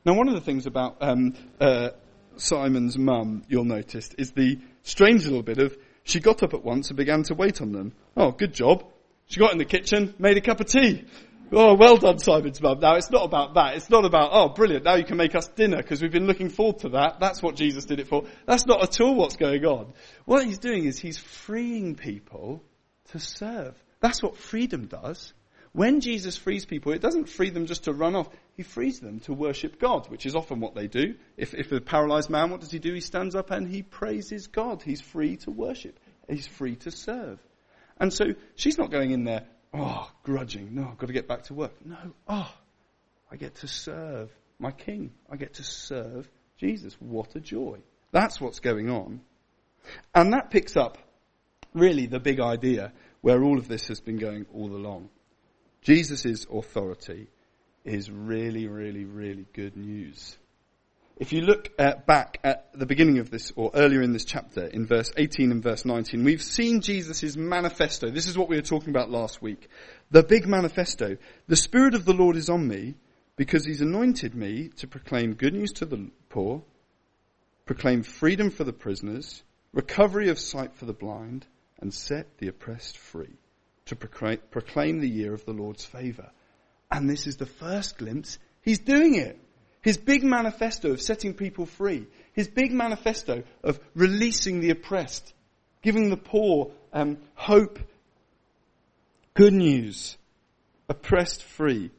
Now, 0.05 0.15
one 0.15 0.27
of 0.27 0.33
the 0.33 0.41
things 0.41 0.65
about 0.65 0.97
um, 1.01 1.35
uh, 1.59 1.89
Simon's 2.35 2.97
mum, 2.97 3.43
you'll 3.47 3.65
notice, 3.65 4.09
is 4.17 4.31
the 4.31 4.59
strange 4.83 5.25
little 5.25 5.43
bit 5.43 5.59
of 5.59 5.77
she 6.03 6.19
got 6.19 6.41
up 6.43 6.53
at 6.53 6.63
once 6.63 6.89
and 6.89 6.97
began 6.97 7.23
to 7.23 7.35
wait 7.35 7.61
on 7.61 7.71
them. 7.71 7.93
Oh, 8.17 8.31
good 8.31 8.53
job. 8.53 8.83
She 9.27 9.39
got 9.39 9.51
in 9.51 9.59
the 9.59 9.65
kitchen, 9.65 10.15
made 10.17 10.37
a 10.37 10.41
cup 10.41 10.59
of 10.59 10.67
tea. 10.67 11.05
Oh, 11.53 11.75
well 11.75 11.97
done, 11.97 12.17
Simon's 12.19 12.61
mum. 12.61 12.79
Now, 12.79 12.95
it's 12.95 13.11
not 13.11 13.25
about 13.25 13.55
that. 13.55 13.75
It's 13.75 13.89
not 13.89 14.05
about, 14.05 14.29
oh, 14.31 14.49
brilliant, 14.49 14.85
now 14.85 14.95
you 14.95 15.03
can 15.03 15.17
make 15.17 15.35
us 15.35 15.47
dinner 15.49 15.77
because 15.77 16.01
we've 16.01 16.11
been 16.11 16.27
looking 16.27 16.49
forward 16.49 16.79
to 16.79 16.89
that. 16.89 17.19
That's 17.19 17.43
what 17.43 17.55
Jesus 17.55 17.85
did 17.85 17.99
it 17.99 18.07
for. 18.07 18.23
That's 18.45 18.65
not 18.65 18.81
at 18.81 19.01
all 19.01 19.15
what's 19.15 19.35
going 19.35 19.65
on. 19.65 19.93
What 20.25 20.45
he's 20.45 20.59
doing 20.59 20.85
is 20.85 20.97
he's 20.97 21.17
freeing 21.17 21.95
people 21.95 22.63
to 23.09 23.19
serve. 23.19 23.75
That's 23.99 24.23
what 24.23 24.37
freedom 24.37 24.87
does. 24.87 25.33
When 25.73 26.01
Jesus 26.01 26.37
frees 26.37 26.65
people, 26.65 26.93
it 26.93 27.01
doesn't 27.01 27.29
free 27.29 27.49
them 27.49 27.65
just 27.65 27.85
to 27.85 27.93
run 27.93 28.15
off. 28.15 28.29
He 28.55 28.63
frees 28.63 28.99
them 28.99 29.19
to 29.21 29.33
worship 29.33 29.79
God, 29.79 30.09
which 30.09 30.25
is 30.25 30.35
often 30.35 30.59
what 30.59 30.75
they 30.75 30.87
do. 30.87 31.15
If, 31.37 31.53
if 31.53 31.71
a 31.71 31.79
paralyzed 31.79 32.29
man, 32.29 32.49
what 32.49 32.59
does 32.59 32.71
he 32.71 32.79
do? 32.79 32.93
He 32.93 32.99
stands 32.99 33.35
up 33.35 33.51
and 33.51 33.67
he 33.67 33.81
praises 33.81 34.47
God. 34.47 34.83
He's 34.83 35.01
free 35.01 35.37
to 35.37 35.51
worship. 35.51 35.99
He's 36.29 36.47
free 36.47 36.75
to 36.77 36.91
serve. 36.91 37.39
And 37.99 38.11
so 38.11 38.25
she's 38.55 38.77
not 38.77 38.91
going 38.91 39.11
in 39.11 39.23
there, 39.23 39.45
oh, 39.73 40.11
grudging. 40.23 40.75
No, 40.75 40.89
I've 40.91 40.97
got 40.97 41.07
to 41.07 41.13
get 41.13 41.27
back 41.27 41.43
to 41.43 41.53
work. 41.53 41.73
No, 41.85 41.97
oh, 42.27 42.53
I 43.31 43.35
get 43.35 43.55
to 43.55 43.67
serve 43.67 44.31
my 44.59 44.71
king. 44.71 45.11
I 45.29 45.37
get 45.37 45.55
to 45.55 45.63
serve 45.63 46.29
Jesus. 46.57 46.95
What 46.99 47.35
a 47.35 47.39
joy. 47.39 47.79
That's 48.11 48.39
what's 48.39 48.59
going 48.59 48.89
on. 48.89 49.21
And 50.13 50.33
that 50.33 50.51
picks 50.51 50.77
up 50.77 50.97
really 51.73 52.05
the 52.05 52.19
big 52.19 52.39
idea 52.39 52.93
where 53.21 53.43
all 53.43 53.57
of 53.57 53.67
this 53.67 53.87
has 53.87 54.01
been 54.01 54.17
going 54.17 54.45
all 54.53 54.71
along. 54.75 55.09
Jesus' 55.81 56.45
authority 56.51 57.27
is 57.83 58.11
really, 58.11 58.67
really, 58.67 59.05
really 59.05 59.47
good 59.53 59.75
news. 59.75 60.37
If 61.21 61.31
you 61.31 61.41
look 61.41 61.69
uh, 61.77 61.97
back 62.07 62.39
at 62.43 62.73
the 62.73 62.87
beginning 62.87 63.19
of 63.19 63.29
this, 63.29 63.51
or 63.55 63.69
earlier 63.75 64.01
in 64.01 64.11
this 64.11 64.25
chapter, 64.25 64.65
in 64.65 64.87
verse 64.87 65.11
18 65.15 65.51
and 65.51 65.61
verse 65.61 65.85
19, 65.85 66.23
we've 66.23 66.41
seen 66.41 66.81
Jesus' 66.81 67.35
manifesto. 67.37 68.09
This 68.09 68.25
is 68.27 68.35
what 68.35 68.49
we 68.49 68.55
were 68.55 68.63
talking 68.63 68.89
about 68.89 69.11
last 69.11 69.39
week. 69.39 69.69
The 70.09 70.23
big 70.23 70.47
manifesto. 70.47 71.17
The 71.45 71.55
Spirit 71.55 71.93
of 71.93 72.05
the 72.05 72.15
Lord 72.15 72.37
is 72.37 72.49
on 72.49 72.67
me 72.67 72.95
because 73.35 73.63
He's 73.63 73.81
anointed 73.81 74.33
me 74.33 74.69
to 74.77 74.87
proclaim 74.87 75.35
good 75.35 75.53
news 75.53 75.73
to 75.73 75.85
the 75.85 76.09
poor, 76.29 76.63
proclaim 77.67 78.01
freedom 78.01 78.49
for 78.49 78.63
the 78.63 78.73
prisoners, 78.73 79.43
recovery 79.73 80.29
of 80.29 80.39
sight 80.39 80.73
for 80.73 80.85
the 80.85 80.91
blind, 80.91 81.45
and 81.79 81.93
set 81.93 82.39
the 82.39 82.47
oppressed 82.47 82.97
free, 82.97 83.37
to 83.85 83.95
proclaim 83.95 84.99
the 84.99 85.07
year 85.07 85.35
of 85.35 85.45
the 85.45 85.53
Lord's 85.53 85.85
favour. 85.85 86.31
And 86.89 87.07
this 87.07 87.27
is 87.27 87.37
the 87.37 87.45
first 87.45 87.99
glimpse. 87.99 88.39
He's 88.63 88.79
doing 88.79 89.13
it. 89.13 89.39
His 89.81 89.97
big 89.97 90.23
manifesto 90.23 90.91
of 90.91 91.01
setting 91.01 91.33
people 91.33 91.65
free. 91.65 92.07
His 92.33 92.47
big 92.47 92.71
manifesto 92.71 93.43
of 93.63 93.79
releasing 93.95 94.59
the 94.59 94.69
oppressed. 94.69 95.33
Giving 95.81 96.09
the 96.09 96.17
poor 96.17 96.71
um, 96.93 97.17
hope. 97.33 97.79
Good 99.33 99.53
news. 99.53 100.17
Oppressed 100.87 101.43
free. 101.43 101.89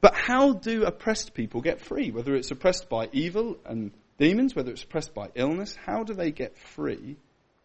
But 0.00 0.14
how 0.14 0.54
do 0.54 0.84
oppressed 0.84 1.34
people 1.34 1.60
get 1.60 1.80
free? 1.80 2.10
Whether 2.10 2.34
it's 2.34 2.50
oppressed 2.50 2.88
by 2.88 3.08
evil 3.12 3.58
and 3.66 3.90
demons, 4.18 4.54
whether 4.54 4.70
it's 4.70 4.82
oppressed 4.82 5.14
by 5.14 5.28
illness, 5.34 5.76
how 5.84 6.04
do 6.04 6.14
they 6.14 6.30
get 6.30 6.56
free? 6.56 7.16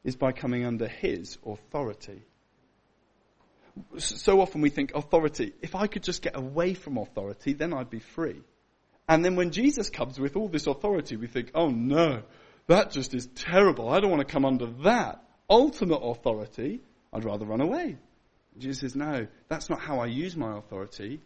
Is 0.03 0.15
by 0.15 0.31
coming 0.31 0.65
under 0.65 0.87
his 0.87 1.37
authority. 1.45 2.23
So 3.97 4.41
often 4.41 4.61
we 4.61 4.69
think 4.69 4.93
authority, 4.95 5.53
if 5.61 5.75
I 5.75 5.87
could 5.87 6.03
just 6.03 6.21
get 6.21 6.37
away 6.37 6.73
from 6.73 6.97
authority, 6.97 7.53
then 7.53 7.73
I'd 7.73 7.89
be 7.89 7.99
free. 7.99 8.41
And 9.09 9.25
then 9.25 9.35
when 9.35 9.49
Jesus 9.49 9.89
comes 9.89 10.19
with 10.19 10.35
all 10.35 10.47
this 10.47 10.67
authority, 10.67 11.15
we 11.15 11.25
think, 11.25 11.51
oh 11.55 11.69
no, 11.69 12.21
that 12.67 12.91
just 12.91 13.15
is 13.15 13.25
terrible. 13.25 13.89
I 13.89 13.99
don't 13.99 14.11
want 14.11 14.25
to 14.25 14.31
come 14.31 14.45
under 14.45 14.67
that 14.83 15.23
ultimate 15.49 15.97
authority. 15.97 16.81
I'd 17.11 17.25
rather 17.25 17.45
run 17.45 17.59
away. 17.59 17.97
Jesus 18.59 18.79
says, 18.81 18.95
no, 18.95 19.25
that's 19.47 19.67
not 19.67 19.79
how 19.81 19.99
I 19.99 20.05
use 20.05 20.37
my 20.37 20.55
authority. 20.57 21.21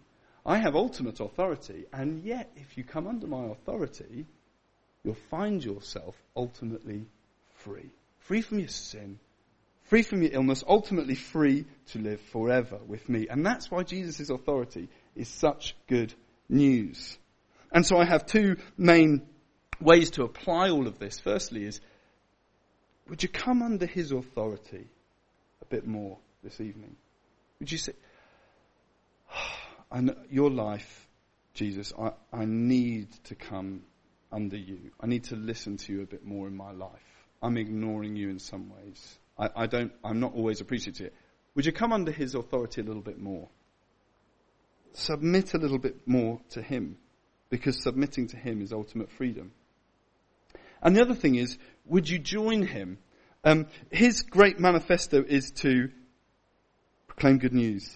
I 0.46 0.58
have 0.58 0.76
ultimate 0.76 1.20
authority, 1.20 1.86
and 1.92 2.24
yet 2.24 2.52
if 2.56 2.78
you 2.78 2.84
come 2.84 3.08
under 3.08 3.28
my 3.28 3.46
authority, 3.48 4.28
you'll 5.04 5.16
find 5.30 5.64
yourself 5.64 6.16
ultimately 6.36 7.06
free. 7.58 7.90
Free 8.20 8.42
from 8.42 8.60
your 8.60 8.70
sin, 8.70 9.20
free 9.84 10.04
from 10.04 10.22
your 10.22 10.32
illness, 10.34 10.64
ultimately 10.66 11.16
free 11.16 11.66
to 11.88 12.00
live 12.00 12.22
forever 12.32 12.80
with 12.88 13.10
me. 13.10 13.28
And 13.30 13.46
that's 13.46 13.70
why 13.70 13.84
Jesus' 13.84 14.30
authority 14.30 14.88
is 15.16 15.28
such 15.28 15.76
good 15.88 16.14
news. 16.48 17.18
And 17.74 17.86
so 17.86 17.98
I 17.98 18.06
have 18.06 18.26
two 18.28 18.58
main 18.78 19.24
ways 19.82 20.12
to 20.12 20.24
apply 20.24 20.70
all 20.70 20.88
of 20.88 21.00
this. 21.00 21.20
Firstly 21.20 21.66
is, 21.66 21.82
would 23.10 23.24
you 23.24 23.30
come 23.30 23.62
under 23.64 23.88
his 23.88 24.12
authority 24.12 24.88
a 25.62 25.66
bit 25.66 25.86
more 25.86 26.20
this 26.44 26.62
evening? 26.62 26.96
Would 27.60 27.72
you 27.72 27.80
say, 27.80 27.94
know 29.94 30.16
your 30.30 30.52
life, 30.52 31.08
Jesus, 31.56 31.92
I, 32.00 32.12
I 32.32 32.46
need 32.46 33.12
to 33.26 33.36
come 33.36 33.82
under 34.32 34.58
you. 34.58 34.92
I 35.00 35.08
need 35.08 35.26
to 35.26 35.36
listen 35.36 35.78
to 35.78 35.94
you 35.94 36.02
a 36.04 36.06
bit 36.06 36.24
more 36.24 36.48
in 36.48 36.56
my 36.56 36.72
life. 36.72 36.92
I'm 37.42 37.58
ignoring 37.58 38.16
you 38.16 38.30
in 38.30 38.40
some 38.40 38.70
ways. 38.70 39.20
I, 39.38 39.50
I 39.56 39.68
don't, 39.68 39.92
I'm 40.04 40.20
not 40.20 40.34
always 40.34 40.62
appreciative. 40.62 41.12
Would 41.56 41.66
you 41.66 41.72
come 41.72 41.92
under 41.92 42.12
his 42.12 42.36
authority 42.36 42.82
a 42.82 42.84
little 42.84 43.02
bit 43.02 43.20
more? 43.20 43.50
Submit 44.94 45.56
a 45.56 45.58
little 45.58 45.80
bit 45.80 46.08
more 46.08 46.40
to 46.52 46.62
him 46.62 46.98
because 47.54 47.80
submitting 47.80 48.26
to 48.26 48.36
him 48.36 48.64
is 48.64 48.74
ultimate 48.74 49.12
freedom. 49.12 49.52
And 50.82 50.96
the 50.96 51.02
other 51.02 51.14
thing 51.14 51.36
is, 51.36 51.60
would 51.86 52.10
you 52.10 52.18
join 52.18 52.66
him? 52.66 52.98
Um, 53.44 53.68
his 53.92 54.24
great 54.24 54.60
manifesto 54.60 55.24
is 55.24 55.52
to 55.58 55.92
proclaim 57.06 57.38
good 57.38 57.54
news, 57.54 57.96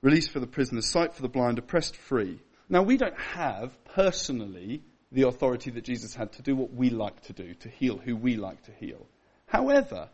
release 0.00 0.28
for 0.28 0.40
the 0.40 0.46
prisoners, 0.46 0.86
sight 0.86 1.12
for 1.12 1.20
the 1.20 1.28
blind, 1.28 1.58
oppressed 1.58 1.94
free. 1.94 2.40
Now, 2.70 2.82
we 2.82 2.96
don't 2.96 3.18
have 3.18 3.76
personally 3.84 4.82
the 5.12 5.28
authority 5.28 5.70
that 5.72 5.84
Jesus 5.84 6.14
had 6.14 6.32
to 6.32 6.42
do 6.42 6.56
what 6.56 6.72
we 6.72 6.88
like 6.88 7.20
to 7.24 7.34
do, 7.34 7.52
to 7.52 7.68
heal 7.68 7.98
who 7.98 8.16
we 8.16 8.36
like 8.36 8.62
to 8.62 8.72
heal. 8.72 9.06
However, 9.44 10.08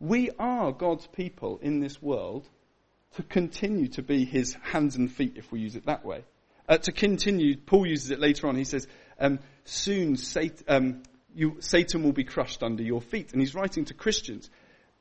we 0.00 0.30
are 0.36 0.72
God's 0.72 1.06
people 1.06 1.60
in 1.62 1.78
this 1.78 2.02
world 2.02 2.48
to 3.14 3.22
continue 3.22 3.86
to 3.86 4.02
be 4.02 4.24
his 4.24 4.54
hands 4.54 4.96
and 4.96 5.12
feet, 5.12 5.34
if 5.36 5.52
we 5.52 5.60
use 5.60 5.76
it 5.76 5.86
that 5.86 6.04
way. 6.04 6.24
Uh, 6.70 6.78
to 6.78 6.92
continue, 6.92 7.56
Paul 7.56 7.84
uses 7.84 8.12
it 8.12 8.20
later 8.20 8.46
on. 8.46 8.54
He 8.54 8.62
says, 8.62 8.86
um, 9.18 9.40
soon 9.64 10.16
Satan, 10.16 10.64
um, 10.68 11.02
you, 11.34 11.56
Satan 11.58 12.04
will 12.04 12.12
be 12.12 12.22
crushed 12.22 12.62
under 12.62 12.84
your 12.84 13.00
feet. 13.00 13.32
And 13.32 13.42
he's 13.42 13.56
writing 13.56 13.86
to 13.86 13.94
Christians. 13.94 14.48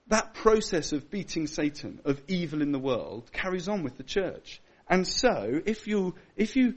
That 0.07 0.33
process 0.33 0.93
of 0.93 1.11
beating 1.11 1.45
Satan, 1.45 2.01
of 2.05 2.19
evil 2.27 2.63
in 2.63 2.71
the 2.71 2.79
world, 2.79 3.31
carries 3.31 3.69
on 3.69 3.83
with 3.83 3.97
the 3.97 4.03
church. 4.03 4.63
And 4.89 5.07
so, 5.07 5.61
if 5.63 5.85
you, 5.85 6.15
if 6.35 6.55
you, 6.55 6.73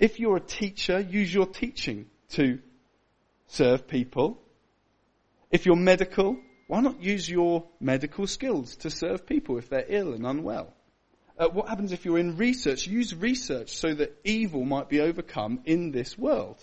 if 0.00 0.18
you're 0.18 0.38
a 0.38 0.40
teacher, 0.40 0.98
use 0.98 1.32
your 1.32 1.46
teaching 1.46 2.06
to 2.30 2.58
serve 3.46 3.86
people. 3.86 4.42
If 5.52 5.66
you're 5.66 5.76
medical, 5.76 6.36
why 6.66 6.80
not 6.80 7.00
use 7.00 7.30
your 7.30 7.68
medical 7.78 8.26
skills 8.26 8.74
to 8.78 8.90
serve 8.90 9.24
people 9.24 9.56
if 9.58 9.68
they're 9.68 9.86
ill 9.86 10.14
and 10.14 10.26
unwell? 10.26 10.75
Uh, 11.38 11.48
what 11.48 11.68
happens 11.68 11.92
if 11.92 12.04
you're 12.04 12.18
in 12.18 12.36
research? 12.36 12.86
Use 12.86 13.14
research 13.14 13.76
so 13.76 13.92
that 13.92 14.18
evil 14.24 14.64
might 14.64 14.88
be 14.88 15.00
overcome 15.00 15.60
in 15.66 15.90
this 15.90 16.16
world. 16.16 16.56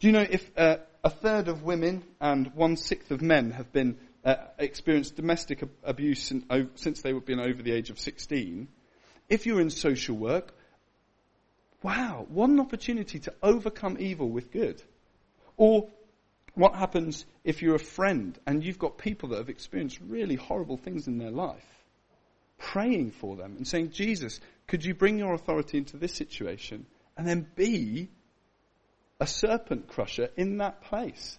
Do 0.00 0.06
you 0.06 0.12
know 0.12 0.26
if 0.28 0.50
uh, 0.56 0.78
a 1.04 1.10
third 1.10 1.48
of 1.48 1.62
women 1.62 2.04
and 2.20 2.54
one 2.54 2.76
sixth 2.76 3.10
of 3.10 3.20
men 3.20 3.50
have 3.50 3.72
been 3.72 3.98
uh, 4.24 4.36
experienced 4.58 5.14
domestic 5.16 5.62
ab- 5.62 5.70
abuse 5.84 6.22
since, 6.22 6.44
since 6.76 7.02
they've 7.02 7.24
been 7.24 7.40
over 7.40 7.62
the 7.62 7.72
age 7.72 7.90
of 7.90 7.98
16? 7.98 8.68
If 9.28 9.44
you're 9.44 9.60
in 9.60 9.70
social 9.70 10.16
work, 10.16 10.54
wow, 11.82 12.26
what 12.28 12.48
an 12.48 12.60
opportunity 12.60 13.18
to 13.20 13.34
overcome 13.42 13.98
evil 14.00 14.30
with 14.30 14.50
good. 14.50 14.82
Or 15.58 15.88
what 16.54 16.74
happens 16.74 17.26
if 17.44 17.60
you're 17.60 17.74
a 17.74 17.78
friend 17.78 18.38
and 18.46 18.64
you've 18.64 18.78
got 18.78 18.96
people 18.96 19.30
that 19.30 19.38
have 19.38 19.50
experienced 19.50 19.98
really 20.06 20.36
horrible 20.36 20.78
things 20.78 21.06
in 21.06 21.18
their 21.18 21.30
life? 21.30 21.75
Praying 22.58 23.12
for 23.12 23.36
them 23.36 23.56
and 23.56 23.66
saying, 23.66 23.90
Jesus, 23.90 24.40
could 24.66 24.84
you 24.84 24.94
bring 24.94 25.18
your 25.18 25.34
authority 25.34 25.78
into 25.78 25.96
this 25.96 26.14
situation? 26.14 26.86
And 27.16 27.26
then 27.26 27.46
be 27.54 28.08
a 29.20 29.26
serpent 29.26 29.88
crusher 29.88 30.28
in 30.36 30.58
that 30.58 30.82
place. 30.82 31.38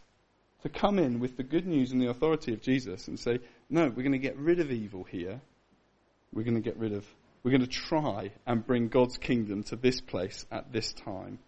To 0.63 0.69
come 0.69 0.97
in 0.97 1.19
with 1.19 1.37
the 1.37 1.43
good 1.43 1.67
news 1.67 1.91
and 1.91 2.01
the 2.01 2.09
authority 2.09 2.53
of 2.53 2.61
Jesus 2.61 3.07
and 3.07 3.19
say, 3.19 3.39
no, 3.69 3.83
we're 3.83 4.03
going 4.03 4.11
to 4.13 4.17
get 4.17 4.37
rid 4.37 4.59
of 4.59 4.71
evil 4.71 5.03
here. 5.03 5.39
We're 6.33 6.43
going 6.43 6.55
to 6.55 6.61
get 6.61 6.77
rid 6.77 6.93
of, 6.93 7.05
we're 7.43 7.51
going 7.51 7.61
to 7.61 7.67
try 7.67 8.31
and 8.45 8.65
bring 8.65 8.87
God's 8.87 9.17
kingdom 9.17 9.63
to 9.65 9.75
this 9.75 10.01
place 10.01 10.45
at 10.51 10.71
this 10.73 10.93
time. 10.93 11.39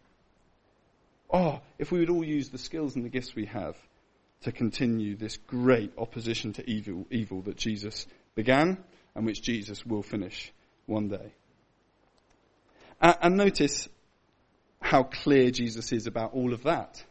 Oh, 1.31 1.59
if 1.77 1.91
we 1.91 1.99
would 1.99 2.09
all 2.09 2.23
use 2.23 2.49
the 2.49 2.57
skills 2.57 2.95
and 2.95 3.03
the 3.03 3.09
gifts 3.09 3.35
we 3.35 3.45
have 3.45 3.75
to 4.41 4.51
continue 4.51 5.15
this 5.15 5.37
great 5.37 5.91
opposition 5.97 6.53
to 6.53 6.69
evil, 6.69 7.05
evil 7.09 7.41
that 7.41 7.57
Jesus 7.57 8.07
began 8.35 8.77
and 9.19 9.25
which 9.25 9.41
Jesus 9.41 9.85
will 9.85 10.01
finish 10.01 10.53
one 10.85 11.09
day. 11.09 11.33
And 13.01 13.35
notice 13.35 13.89
how 14.81 15.03
clear 15.03 15.51
Jesus 15.51 15.91
is 15.91 16.07
about 16.07 16.33
all 16.33 16.53
of 16.53 16.63
that. 16.63 17.03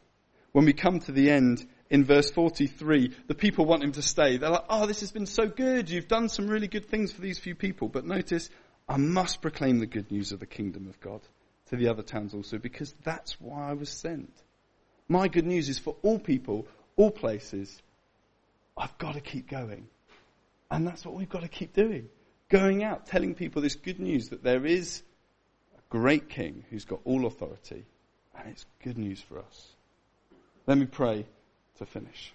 When 0.52 0.64
we 0.64 0.72
come 0.72 1.00
to 1.00 1.12
the 1.12 1.30
end 1.30 1.68
in 1.90 2.06
verse 2.06 2.30
43, 2.30 3.14
the 3.26 3.34
people 3.34 3.66
want 3.66 3.84
him 3.84 3.92
to 3.92 4.00
stay. 4.00 4.38
They're 4.38 4.48
like, 4.48 4.64
oh, 4.70 4.86
this 4.86 5.00
has 5.00 5.12
been 5.12 5.26
so 5.26 5.48
good. 5.48 5.90
You've 5.90 6.08
done 6.08 6.30
some 6.30 6.48
really 6.48 6.66
good 6.66 6.88
things 6.88 7.12
for 7.12 7.20
these 7.20 7.38
few 7.38 7.54
people. 7.54 7.88
But 7.88 8.06
notice, 8.06 8.48
I 8.88 8.96
must 8.96 9.42
proclaim 9.42 9.78
the 9.78 9.86
good 9.86 10.10
news 10.10 10.32
of 10.32 10.40
the 10.40 10.46
kingdom 10.46 10.88
of 10.88 10.98
God 11.00 11.20
to 11.68 11.76
the 11.76 11.88
other 11.88 12.02
towns 12.02 12.32
also 12.32 12.56
because 12.56 12.94
that's 13.04 13.38
why 13.38 13.68
I 13.68 13.74
was 13.74 13.90
sent. 13.90 14.32
My 15.08 15.28
good 15.28 15.44
news 15.44 15.68
is 15.68 15.78
for 15.78 15.94
all 16.00 16.18
people, 16.18 16.66
all 16.96 17.10
places. 17.10 17.82
I've 18.78 18.96
got 18.96 19.12
to 19.12 19.20
keep 19.20 19.50
going. 19.50 19.88
And 20.70 20.86
that's 20.86 21.04
what 21.04 21.14
we've 21.14 21.28
got 21.28 21.42
to 21.42 21.48
keep 21.48 21.72
doing. 21.72 22.08
Going 22.48 22.82
out, 22.82 23.06
telling 23.06 23.34
people 23.34 23.62
this 23.62 23.74
good 23.74 24.00
news 24.00 24.28
that 24.28 24.42
there 24.42 24.64
is 24.66 25.02
a 25.76 25.80
great 25.90 26.28
king 26.28 26.64
who's 26.70 26.84
got 26.84 27.00
all 27.04 27.26
authority. 27.26 27.84
And 28.36 28.48
it's 28.50 28.66
good 28.82 28.98
news 28.98 29.20
for 29.20 29.38
us. 29.38 29.68
Let 30.66 30.78
me 30.78 30.86
pray 30.86 31.26
to 31.78 31.86
finish. 31.86 32.32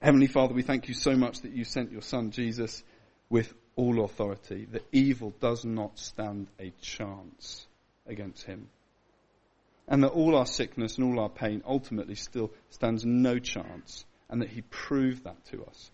Heavenly 0.00 0.26
Father, 0.28 0.54
we 0.54 0.62
thank 0.62 0.88
you 0.88 0.94
so 0.94 1.16
much 1.16 1.40
that 1.40 1.52
you 1.52 1.64
sent 1.64 1.90
your 1.90 2.02
son 2.02 2.30
Jesus 2.30 2.82
with 3.28 3.52
all 3.74 4.04
authority, 4.04 4.66
that 4.72 4.86
evil 4.92 5.34
does 5.40 5.64
not 5.64 5.98
stand 5.98 6.46
a 6.60 6.72
chance 6.80 7.66
against 8.06 8.44
him. 8.44 8.68
And 9.88 10.02
that 10.02 10.08
all 10.08 10.36
our 10.36 10.46
sickness 10.46 10.96
and 10.96 11.06
all 11.06 11.20
our 11.20 11.28
pain 11.28 11.62
ultimately 11.66 12.14
still 12.14 12.52
stands 12.70 13.04
no 13.04 13.38
chance, 13.38 14.04
and 14.28 14.40
that 14.42 14.48
he 14.48 14.62
proved 14.62 15.24
that 15.24 15.44
to 15.46 15.64
us 15.64 15.90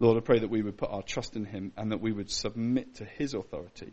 Lord, 0.00 0.16
I 0.16 0.20
pray 0.20 0.38
that 0.38 0.50
we 0.50 0.62
would 0.62 0.78
put 0.78 0.90
our 0.90 1.02
trust 1.02 1.36
in 1.36 1.44
him 1.44 1.72
and 1.76 1.92
that 1.92 2.00
we 2.00 2.10
would 2.10 2.30
submit 2.30 2.96
to 2.96 3.04
his 3.04 3.34
authority. 3.34 3.92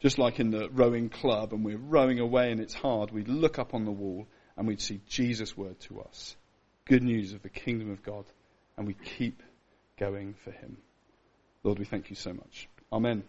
Just 0.00 0.18
like 0.18 0.38
in 0.38 0.50
the 0.50 0.68
rowing 0.70 1.08
club, 1.08 1.52
and 1.52 1.64
we're 1.64 1.76
rowing 1.76 2.20
away 2.20 2.52
and 2.52 2.60
it's 2.60 2.74
hard, 2.74 3.10
we'd 3.10 3.28
look 3.28 3.58
up 3.58 3.74
on 3.74 3.84
the 3.84 3.90
wall 3.90 4.28
and 4.56 4.68
we'd 4.68 4.80
see 4.80 5.00
Jesus' 5.08 5.56
word 5.56 5.80
to 5.80 6.00
us. 6.00 6.36
Good 6.84 7.02
news 7.02 7.32
of 7.32 7.42
the 7.42 7.48
kingdom 7.48 7.90
of 7.90 8.02
God, 8.04 8.24
and 8.76 8.86
we 8.86 8.94
keep 8.94 9.42
going 9.98 10.34
for 10.44 10.52
him. 10.52 10.76
Lord, 11.64 11.80
we 11.80 11.84
thank 11.84 12.10
you 12.10 12.16
so 12.16 12.32
much. 12.32 12.68
Amen. 12.92 13.24